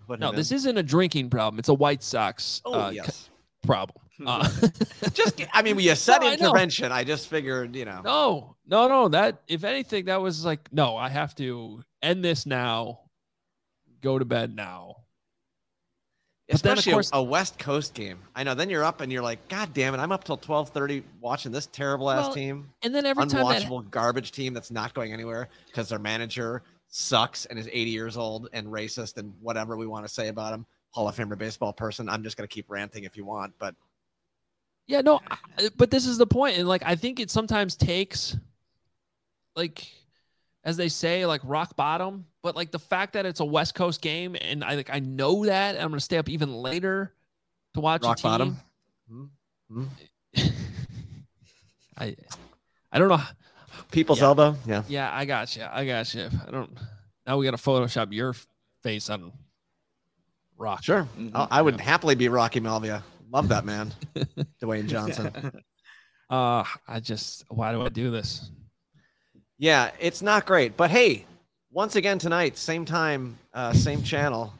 [0.06, 0.32] put no.
[0.32, 0.56] This in?
[0.56, 1.58] isn't a drinking problem.
[1.58, 3.28] It's a White Sox Oh uh, yes.
[3.62, 4.02] problem.
[4.26, 4.48] Uh,
[5.12, 6.90] just I mean, you said No, I intervention.
[6.92, 8.00] I just figured, you know.
[8.02, 9.08] no, no, no.
[9.08, 10.96] That if anything, that was like no.
[10.96, 13.00] I have to end this now.
[14.00, 14.96] Go to bed now.
[16.52, 18.18] But then, of Especially course- a, West Coast game.
[18.36, 18.54] I know.
[18.54, 19.98] Then you're up and you're like, God damn it!
[19.98, 23.62] I'm up till 12:30 watching this terrible ass Well, team, And then every time that
[23.62, 28.16] unwatchable garbage team that's not going anywhere because their manager sucks and is 80 years
[28.18, 30.66] old and racist and whatever we want to say about him.
[30.90, 32.06] Hall of Famer baseball person.
[32.08, 33.74] I'm just gonna keep ranting if you want, but
[34.86, 38.36] Yeah, no, I- but this is the point, and like I think it sometimes takes,
[39.56, 39.86] like,
[40.64, 42.26] as they say, like rock bottom.
[42.42, 45.44] But like the fact that it's a West Coast game, and I like I know
[45.46, 47.14] that, and I'm gonna stay up even later
[47.74, 48.30] to watch rock a team.
[48.30, 48.60] bottom.
[49.70, 49.84] Hmm?
[51.98, 52.16] I,
[52.90, 53.20] I don't know.
[53.90, 54.24] People's Yeah.
[54.26, 54.56] elbow.
[54.66, 54.82] Yeah.
[54.88, 55.64] Yeah, I got you.
[55.70, 56.28] I got you.
[56.46, 56.70] I don't.
[57.26, 58.34] Now we got to Photoshop your
[58.82, 59.32] face on
[60.58, 60.82] rock.
[60.82, 61.06] Sure.
[61.18, 61.30] Mhm.
[61.34, 63.02] I I would happily be Rocky Maivia.
[63.30, 63.92] Love that man,
[64.62, 65.52] Dwayne Johnson.
[66.30, 68.50] Uh, I just why do I do this?
[69.62, 70.76] Yeah, it's not great.
[70.76, 71.24] But hey,
[71.70, 74.52] once again tonight, same time, uh, same channel.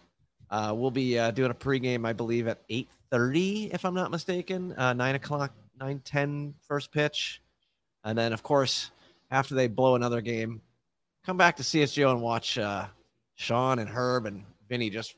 [0.49, 4.73] Uh, we'll be uh, doing a pregame, I believe, at 8.30, if I'm not mistaken.
[4.75, 5.51] Uh, 9 o'clock,
[5.81, 7.43] 9, 10 first pitch.
[8.05, 8.93] And then, of course,
[9.33, 10.63] after they blow another game,
[11.27, 12.87] come back to CHGO and watch uh,
[13.35, 15.17] Sean and Herb and Vinny just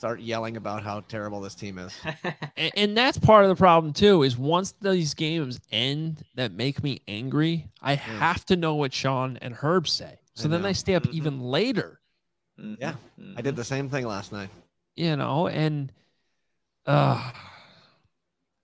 [0.00, 1.94] start yelling about how terrible this team is.
[2.56, 6.82] and, and that's part of the problem too is once these games end that make
[6.82, 10.68] me angry i have to know what sean and herb say so I then know.
[10.68, 11.12] i stay up Mhm.
[11.12, 12.00] even later
[12.56, 12.94] Yeah,
[13.36, 14.48] I did the same thing last night.
[14.96, 15.92] you know and
[16.86, 17.32] uh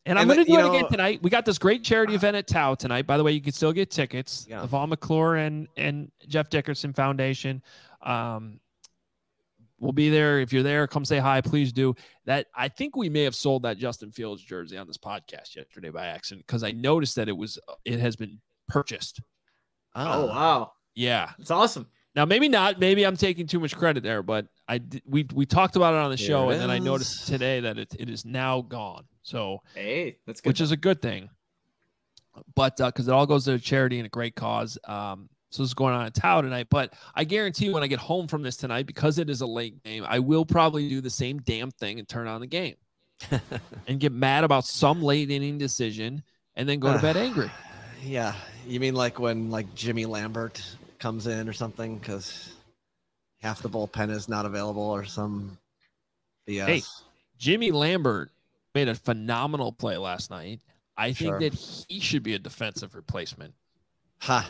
[0.06, 1.20] and I'm going to do you it again tonight.
[1.20, 3.08] We got this great charity event at Tao tonight.
[3.08, 4.46] By the way, you can still get tickets.
[4.48, 4.60] Yeah.
[4.60, 7.60] The Vaughn McClure and and Jeff Dickerson Foundation.
[8.02, 8.60] Um,
[9.78, 10.40] we'll be there.
[10.40, 11.40] If you're there, come say hi.
[11.40, 11.94] Please do.
[12.24, 15.90] That I think we may have sold that Justin Fields jersey on this podcast yesterday
[15.90, 19.20] by accident because I noticed that it was uh, it has been purchased.
[19.94, 21.30] oh uh, wow, Yeah.
[21.38, 21.86] it's awesome.
[22.14, 22.78] Now maybe not.
[22.80, 26.10] Maybe I'm taking too much credit there, but I we we talked about it on
[26.10, 29.04] the There show, and then I noticed today that it, it is now gone.
[29.22, 30.48] So Hey, that's good.
[30.50, 31.28] which is a good thing.
[32.54, 34.78] But uh, because it all goes to charity and a great cause.
[34.84, 36.68] Um, so is going on in Tao tonight.
[36.70, 39.82] But I guarantee when I get home from this tonight, because it is a late
[39.82, 42.76] game, I will probably do the same damn thing and turn on the game
[43.88, 46.22] and get mad about some late inning decision
[46.54, 47.50] and then go to bed angry.
[48.04, 48.34] Yeah,
[48.68, 50.62] you mean like when like Jimmy Lambert
[51.00, 51.96] comes in or something?
[51.98, 52.52] Because
[53.40, 55.58] half the bullpen is not available or some
[56.46, 56.66] BS.
[56.66, 56.82] Hey.
[57.38, 58.30] Jimmy Lambert
[58.74, 60.60] made a phenomenal play last night.
[60.96, 61.40] I think Sure.
[61.40, 61.54] that
[61.88, 63.54] he should be a defensive replacement.
[64.20, 64.48] Ha.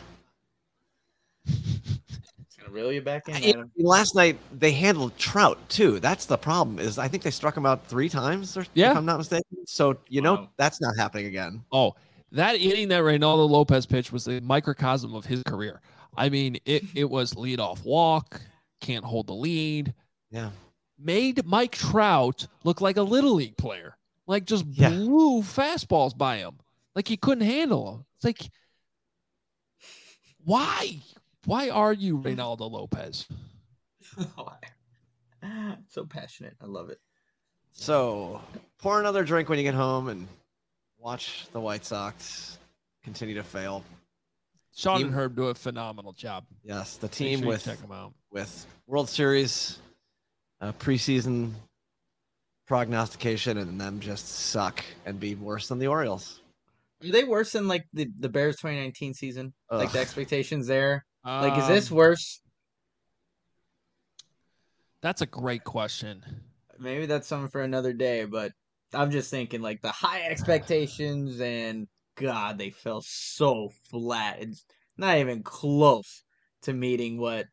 [1.47, 3.35] It's gonna reel you back in.
[3.35, 3.71] I- Adam.
[3.77, 5.99] last night they handled Trout too.
[5.99, 6.79] That's the problem.
[6.79, 8.91] Is I think they struck him out three times, or Yeah.
[8.91, 9.45] if I'm not mistaken.
[9.65, 10.49] So you know Wow.
[10.57, 11.63] that's not happening again.
[11.71, 11.95] Oh,
[12.31, 15.81] that inning that Reynaldo Lopez pitched was the microcosm of his career.
[16.15, 18.41] I mean, it it was leadoff walk,
[18.81, 19.93] can't hold the lead,
[20.31, 20.51] Yeah.
[20.99, 24.89] made Mike Trout look like a little league player, like just Yeah.
[24.89, 26.57] blew fastballs by him,
[26.95, 28.05] like he couldn't handle them.
[28.15, 28.49] It's like,
[30.43, 30.99] why,
[31.45, 33.27] why are you Reynaldo Lopez?
[35.89, 36.55] so passionate.
[36.61, 36.99] I love it.
[37.71, 38.41] So
[38.79, 40.27] pour another drink when you get home and
[40.97, 42.57] watch the White Sox
[43.03, 43.83] continue to fail.
[44.75, 46.45] Sean Team- and Herb do a phenomenal job.
[46.63, 48.13] Yes, the team sure with check them out.
[48.31, 49.79] with World Series
[50.61, 51.53] uh, preseason
[52.67, 56.41] prognostication and them just suck and be worse than the Orioles.
[57.03, 59.53] Are they worse than like the, the Bears 2019 season?
[59.71, 61.05] Like the expectations there?
[61.27, 62.41] Like, is this Um, worse?
[65.01, 66.23] That's a great question.
[66.79, 68.53] Maybe that's something for another day, but
[68.93, 74.41] I'm just thinking like the high expectations and God, they fell so flat.
[74.41, 74.65] It's
[74.97, 76.23] not even close
[76.63, 77.47] to meeting what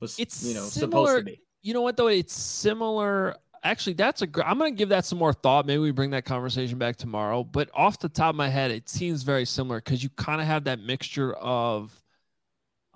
[0.00, 1.42] was It's you know similar- supposed to be.
[1.62, 2.08] You know what though?
[2.08, 3.36] It's similar.
[3.64, 4.26] Actually, that's a.
[4.26, 5.66] gr- I'm gonna give that some more thought.
[5.66, 7.42] Maybe we bring that conversation back tomorrow.
[7.44, 10.46] But off the top of my head, it seems very similar because you kind of
[10.46, 11.92] have that mixture of,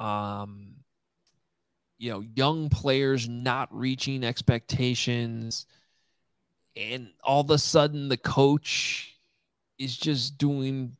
[0.02, 0.74] um,
[1.98, 5.66] you know, young players not reaching expectations,
[6.76, 9.14] and all of a sudden the coach
[9.78, 10.96] is just doing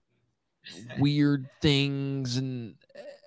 [0.99, 2.75] weird things and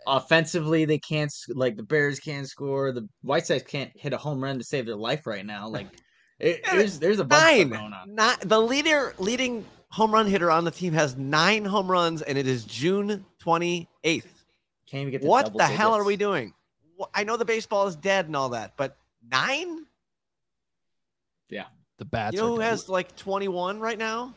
[0.07, 2.91] Offensively, they can't like the Bears can't score.
[2.91, 5.67] The White Sox can't hit a home run to save their life right now.
[5.67, 5.87] Like
[6.39, 7.69] it, there's there's a bunch Nine.
[7.69, 8.13] going on.
[8.13, 12.37] Not the leader leading home run hitter on the team has nine home runs and
[12.37, 14.34] it is June 28th.
[14.95, 16.53] Can't even get to What double the hell are we doing?
[17.13, 18.95] I know the baseball is dead and all that, but
[19.29, 19.85] nine?
[21.49, 21.65] Yeah.
[21.97, 22.33] the bats.
[22.33, 24.33] You know who has like 21 right now?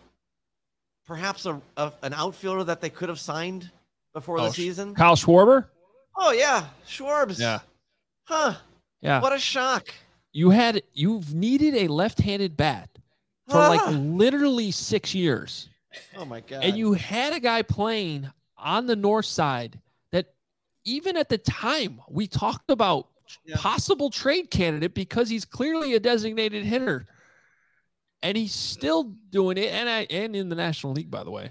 [1.06, 3.70] Perhaps a, a an outfielder that they could have signed
[4.12, 4.96] before Oh, the season.
[4.96, 5.66] Kyle Schwarber?
[6.16, 7.38] Oh yeah, Schwarbs.
[7.38, 7.60] Yeah.
[8.24, 8.54] Huh.
[9.00, 9.20] Yeah.
[9.20, 9.94] What a shock.
[10.32, 12.90] You had you've needed a left-handed bat
[13.48, 13.90] for like Ah.
[13.90, 15.68] literally six years,
[16.16, 16.64] Oh my god.
[16.64, 18.28] and you had a guy playing
[18.58, 19.80] on the north side that
[20.88, 23.08] even at the time we talked about
[23.44, 23.56] Yeah.
[23.56, 27.06] possible trade candidate because he's clearly a designated hitter,
[28.22, 31.50] and he's still doing it, and I and in the National League, by the way,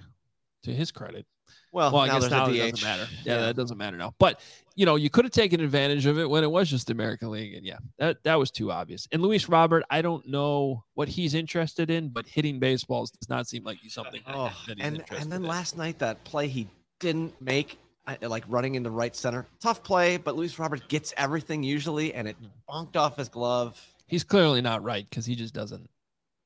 [0.63, 1.25] to his credit.
[1.71, 3.07] well, Well, I now guess now it doesn't matter.
[3.23, 4.13] Yeah, that doesn't matter now.
[4.17, 4.41] But
[4.75, 7.29] you know, you could have taken advantage of it when it was just the American
[7.31, 9.07] League, and yeah, that that was too obvious.
[9.11, 13.47] And Luis Robert, I don't know what he's interested in, but hitting baseballs does not
[13.47, 15.47] seem like he's something Oh, that he's and and then in.
[15.47, 16.67] last night that play he
[16.99, 17.77] didn't make,
[18.21, 20.17] like running into right center, tough play.
[20.17, 22.35] But Luis Robert gets everything usually, and it
[22.69, 23.79] bonked off his glove.
[24.07, 25.89] he's clearly not right because he just doesn't.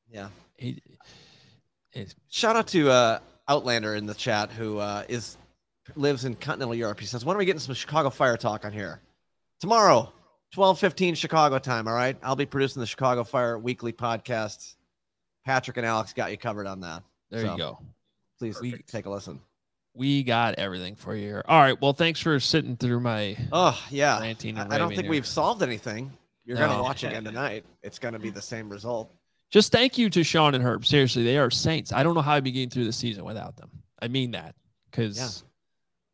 [0.09, 0.29] Yeah.
[0.57, 0.81] He,
[1.93, 5.37] it's- Shout out to uh, Outlander in the chat who uh, is
[5.95, 6.99] lives in continental Europe.
[6.99, 9.01] He says, "When are we getting some Chicago Fire talk on here?
[9.59, 10.11] Tomorrow,
[10.53, 11.87] twelve fifteen Chicago time.
[11.87, 14.75] All right, I'll be producing the Chicago Fire weekly podcast.
[15.45, 17.03] Patrick and Alex got you covered on that.
[17.29, 17.79] there So, you go.
[18.39, 18.89] Please Perfect.
[18.89, 19.39] take a listen.
[19.93, 21.21] We got everything for you.
[21.27, 21.43] here.
[21.47, 21.79] All right.
[21.81, 23.35] Well, thanks for sitting through my.
[23.51, 24.33] Oh yeah, I, I
[24.77, 25.09] don't think here.
[25.09, 26.11] we've solved anything.
[26.45, 26.67] You're No.
[26.67, 27.65] gonna watch again tonight.
[27.83, 29.13] It's gonna be the same result.
[29.51, 30.85] Just thank you to Sean and Herb.
[30.85, 31.91] Seriously, they are saints.
[31.91, 33.69] I don't know how I'd be getting through the season without them.
[34.01, 34.55] I mean that
[34.89, 35.43] because.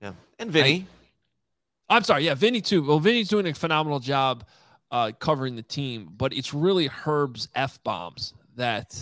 [0.02, 0.10] Yeah.
[0.10, 0.86] Yeah, and Vinny.
[1.90, 2.26] I'm sorry.
[2.26, 2.84] Yeah, Vinny too.
[2.84, 4.44] Well, Vinny's doing a phenomenal job
[4.92, 9.00] uh, covering the team, but it's really Herb's f bombs that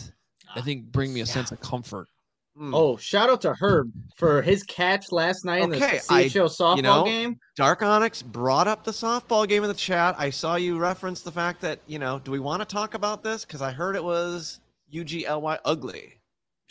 [0.56, 1.32] I think bring me a Yeah.
[1.32, 2.08] sense of comfort.
[2.58, 2.74] Hmm.
[2.74, 6.46] Oh, shout out to Herb for his catch last night in the Okay, I- CHGO
[6.46, 7.38] softball know, game.
[7.58, 10.16] Dark Onyx brought up the softball game in the chat.
[10.18, 13.24] I saw you reference the fact that, you know, do we want to talk about
[13.24, 13.44] this?
[13.44, 14.62] Because I heard it was
[14.94, 16.14] UGLY ugly.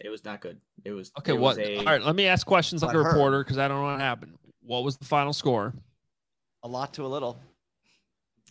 [0.03, 0.59] It was not good.
[0.87, 1.59] It was Okay, it what?
[1.59, 3.93] was a- All right, let me ask questions like a reporter because I don't know
[3.93, 4.39] what happened.
[4.62, 5.74] What was the final score?
[6.62, 7.39] A lot to a little.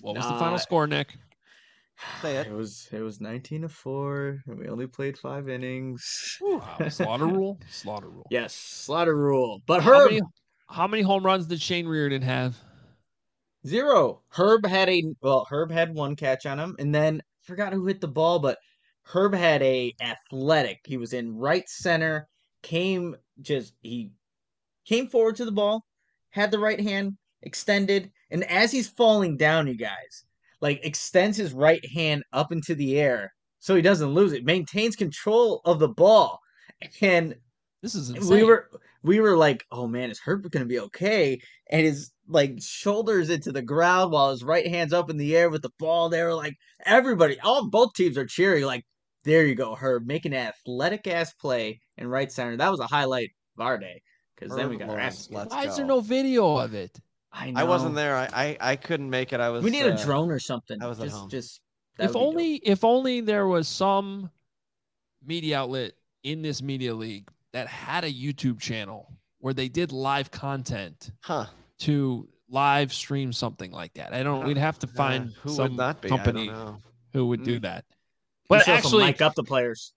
[0.01, 1.15] What was the final score, Nick?
[2.21, 2.47] Say it.
[2.47, 6.37] It was it was nineteen to four, and we only played five innings.
[6.41, 7.59] Wow, slaughter rule.
[7.69, 8.27] Slaughter rule.
[8.29, 9.61] Yes, slaughter rule.
[9.65, 10.21] But How Herb many,
[10.69, 12.57] how many home runs did Shane Reardon have?
[13.65, 14.21] zero.
[14.29, 18.01] Herb had a well, Herb had one catch on him, and then forgot who hit
[18.01, 18.57] the ball, but
[19.03, 20.79] Herb had a athletic.
[20.85, 22.27] He was in right center,
[22.61, 24.11] came just he
[24.85, 25.85] came forward to the ball,
[26.29, 30.23] had the right hand extended, and as he's falling down, you guys,
[30.63, 34.95] like extends his right hand up into the air so he doesn't lose it, maintains
[34.95, 36.39] control of the ball,
[37.01, 37.35] and
[37.81, 38.37] This is insane.
[38.37, 38.69] we were
[39.03, 41.37] we were like, oh man, is Herbert gonna be okay?
[41.69, 45.49] And his like shoulders into the ground while his right hand's up in the air
[45.49, 46.07] with the ball.
[46.07, 46.55] They were like
[46.85, 48.63] everybody, all both teams are cheering.
[48.63, 48.85] Like,
[49.25, 52.55] there you go, Herb, making an athletic ass play in right center.
[52.55, 54.01] That was a highlight of our day
[54.35, 55.27] because then we got our Lawrence, ass.
[55.27, 55.37] kicked.
[55.37, 56.97] let's Why is there no video of it?
[57.35, 57.59] I know.
[57.61, 58.15] I wasn't there.
[58.15, 59.39] I, I I couldn't make it.
[59.39, 59.63] I was.
[59.63, 60.81] We need a uh, drone or something.
[60.81, 61.29] I was at home.
[61.29, 61.61] just
[61.97, 62.21] If would be dope.
[62.27, 64.29] only if only there was some
[65.25, 70.31] media outlet in this media league that had a YouTube channel where they did live
[70.31, 71.47] content Huh?
[71.79, 74.13] to live stream something like that.
[74.13, 74.45] I don't.
[74.45, 76.09] We'd have to find who some would that be?
[76.09, 76.77] company I don't know.
[77.13, 77.63] who would do Mm.
[77.63, 77.85] that.
[77.89, 77.95] You
[78.49, 79.93] But should actually, mic up the players.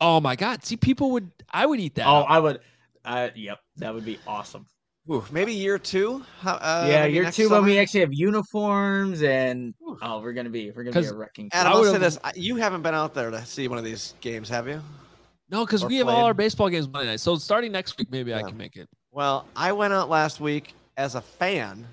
[0.00, 0.62] oh my god!
[0.64, 1.30] See, people would.
[1.50, 2.06] I would eat that.
[2.06, 2.30] Oh, up.
[2.30, 2.60] I would.
[3.04, 4.66] Uh, yep, that would be awesome.
[5.08, 6.24] Ooh, maybe year two.
[6.44, 9.98] Uh, yeah, year next two when we actually have uniforms and Oof.
[10.02, 11.48] oh, we're gonna be we're gonna be a wrecking.
[11.52, 13.84] And I I'll say would've- this: you haven't been out there to see one of
[13.84, 14.82] these games, have you?
[15.48, 17.20] no, because or we have all our baseball games Monday night.
[17.20, 18.88] So starting next week, maybe I can make it.
[19.12, 21.86] Well, I went out last week as a fan,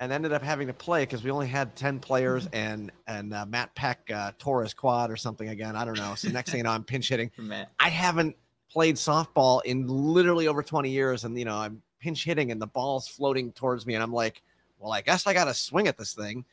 [0.00, 3.46] and ended up having to play because we only had ten players, and and uh,
[3.46, 5.76] Matt Peck uh, tore his quad or something again.
[5.76, 6.16] I don't know.
[6.16, 7.30] So next thing you know, I'm pinch hitting.
[7.38, 7.70] Matt.
[7.78, 8.34] I haven't
[8.72, 12.66] played softball in literally over 20 years, and you know I'm pinch hitting, and the
[12.66, 14.42] ball's floating towards me, and I'm like,
[14.78, 16.44] well, I guess I got to swing at this thing.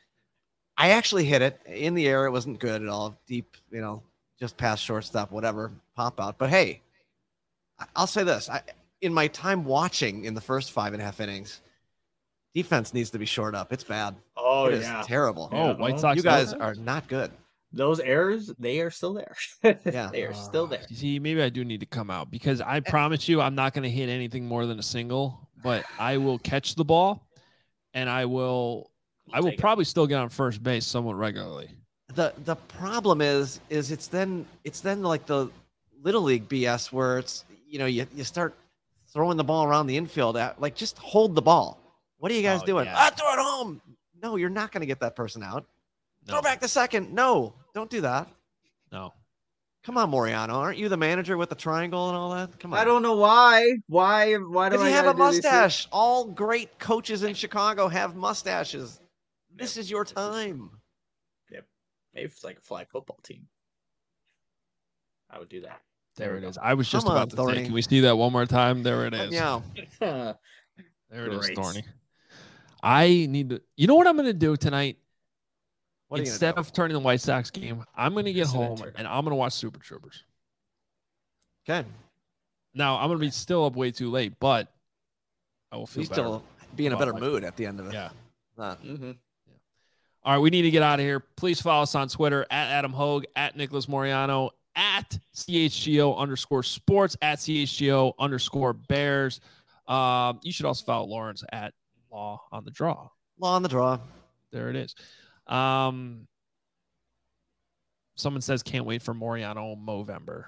[0.76, 2.26] I actually hit it in the air.
[2.26, 4.02] It wasn't good at all, deep, you know,
[4.38, 6.36] just past shortstop, whatever, pop out.
[6.38, 6.82] But hey,
[7.78, 8.62] I- I'll say this: I,
[9.00, 11.60] in my time watching in the first five and a half innings,
[12.54, 13.72] defense needs to be short up.
[13.72, 14.16] It's bad.
[14.36, 15.48] Oh It is yeah, terrible.
[15.52, 16.16] Oh, Yeah, White well, Sox.
[16.16, 17.30] you guys are not good.
[17.76, 19.34] Those errors they are still there.
[19.84, 20.08] Yeah.
[20.12, 20.82] they are still there.
[20.92, 23.82] See, maybe I do need to come out because I promise you, I'm not going
[23.84, 27.26] to hit anything more than a single, but I will catch the ball,
[27.94, 28.90] and I will.
[29.32, 29.60] I will Take it.
[29.60, 31.68] probably still get on first base somewhat regularly.
[32.14, 35.50] the the problem is is it's then it's then like the
[36.02, 38.54] little league BS where it's you know you, you start
[39.12, 41.78] throwing the ball around the infield at like just hold the ball.
[42.18, 42.86] What are you guys Oh, doing?
[42.86, 42.94] yeah.
[42.96, 43.80] Ah, throw it home.
[44.22, 45.66] No, you're not going to get that person out.
[46.28, 47.12] Throw back the second.
[47.12, 48.28] No, don't do that.
[48.90, 49.12] No.
[49.84, 50.54] Come on, Moreano.
[50.54, 52.58] Aren't you the manager with the triangle and all that?
[52.58, 52.78] Come on.
[52.80, 53.76] I don't know why.
[53.86, 54.34] Why?
[54.34, 55.44] Why do Because I you have a gotta do these things?
[55.54, 55.88] mustache.
[55.92, 58.98] All great coaches in Chicago have mustaches.
[59.54, 60.70] This is your time.
[61.52, 61.66] Yep.
[62.14, 63.46] Maybe it's like a flag football team.
[65.30, 65.80] I would do that.
[66.16, 66.58] There it is.
[66.60, 67.64] I was just Come on, about to say, Thorny.
[67.64, 68.82] can we see that one more time?
[68.82, 69.32] There it is.
[69.32, 69.60] Yeah.
[70.00, 70.34] There
[71.10, 71.56] it is, Great.
[71.56, 71.84] Thorny.
[72.82, 73.60] I need to.
[73.76, 74.96] You know what I'm going to do tonight?
[76.08, 78.46] What are you gonna Instead of turning the White Sox game, I'm going to get
[78.46, 80.24] home and I'm going to watch Super Troopers.
[81.68, 81.86] Okay.
[82.74, 84.72] Now I'm going to be still up way too late, but
[85.72, 86.20] I will feel You better.
[86.22, 86.44] still
[86.76, 87.20] be in a better life.
[87.22, 87.94] mood at the end of it.
[87.94, 88.10] Yeah.
[88.58, 89.12] Uh, Mm-hmm.
[90.24, 91.20] All right, we need to get out of here.
[91.20, 97.16] Please follow us on Twitter at Adam Hoge, at Nicholas Moreano, at CHGO underscore sports,
[97.22, 99.40] at CHGO underscore bears.
[99.86, 101.74] Um, you should also follow Lawrence at
[102.10, 103.08] Law on the Draw.
[103.38, 104.00] law on the draw.
[104.50, 104.96] There it is.
[105.46, 106.26] Um,
[108.16, 110.44] someone says can't wait for Moreano Movember.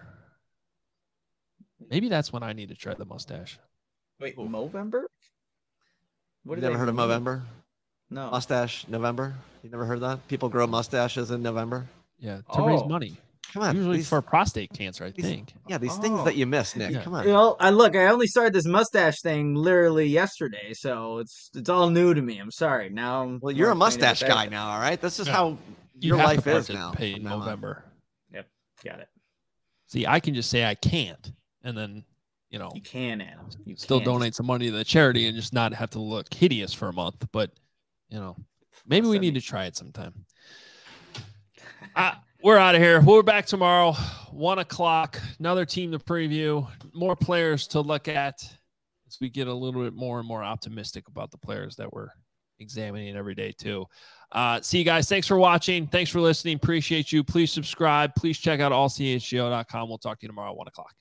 [1.90, 3.58] Maybe that's when I need to try the mustache.
[4.20, 5.04] Wait, Movember?
[6.44, 7.06] What you do never they heard of mean?
[7.08, 7.42] November?
[8.10, 8.30] No.
[8.30, 9.34] Mustache November?
[9.62, 10.26] You never heard that?
[10.28, 11.86] People grow mustaches in November.
[12.18, 12.88] Yeah, to raise Oh.
[12.88, 13.18] money.
[13.52, 13.76] Come on.
[13.76, 15.54] Usually these- for prostate cancer, I these- think.
[15.68, 16.24] yeah, these things Oh.
[16.24, 16.90] that you miss, Nick.
[16.92, 17.02] Yeah.
[17.02, 17.24] Come on.
[17.26, 17.96] You know, I look.
[17.96, 22.38] I only started this mustache thing literally yesterday, so it's it's all new to me.
[22.38, 22.90] I'm sorry.
[22.90, 25.00] Now, I'm well, you're a mustache guy now, all right?
[25.00, 25.32] This is Yeah.
[25.32, 25.48] how
[25.98, 26.92] You your life is now.
[26.92, 27.38] participate from in now on.
[27.40, 27.84] November.
[28.32, 28.50] Yep.
[28.84, 29.08] Got it.
[29.86, 31.32] See, I can just say I can't,
[31.62, 32.04] and then
[32.50, 33.46] you know, You can, Adam.
[33.66, 34.06] You still can.
[34.06, 36.92] donate some money to the charity and just not have to look hideous for a
[36.94, 37.26] month.
[37.32, 37.50] But
[38.10, 38.36] you know,
[38.86, 40.24] maybe we need me- to try it sometime.
[41.96, 43.00] uh, we're out of here.
[43.00, 43.92] We're back tomorrow,
[44.30, 45.20] one o'clock.
[45.38, 48.42] Another team to preview, more players to look at
[49.06, 52.10] as we get a little bit more and more optimistic about the players that we're
[52.60, 53.86] examining every day too.
[54.32, 55.08] Uh, see you guys.
[55.08, 55.86] Thanks for watching.
[55.86, 56.56] Thanks for listening.
[56.56, 57.24] Appreciate you.
[57.24, 58.14] Please subscribe.
[58.14, 59.88] Please check out allchgo.com.
[59.88, 60.94] We'll talk to you tomorrow, one o'clock.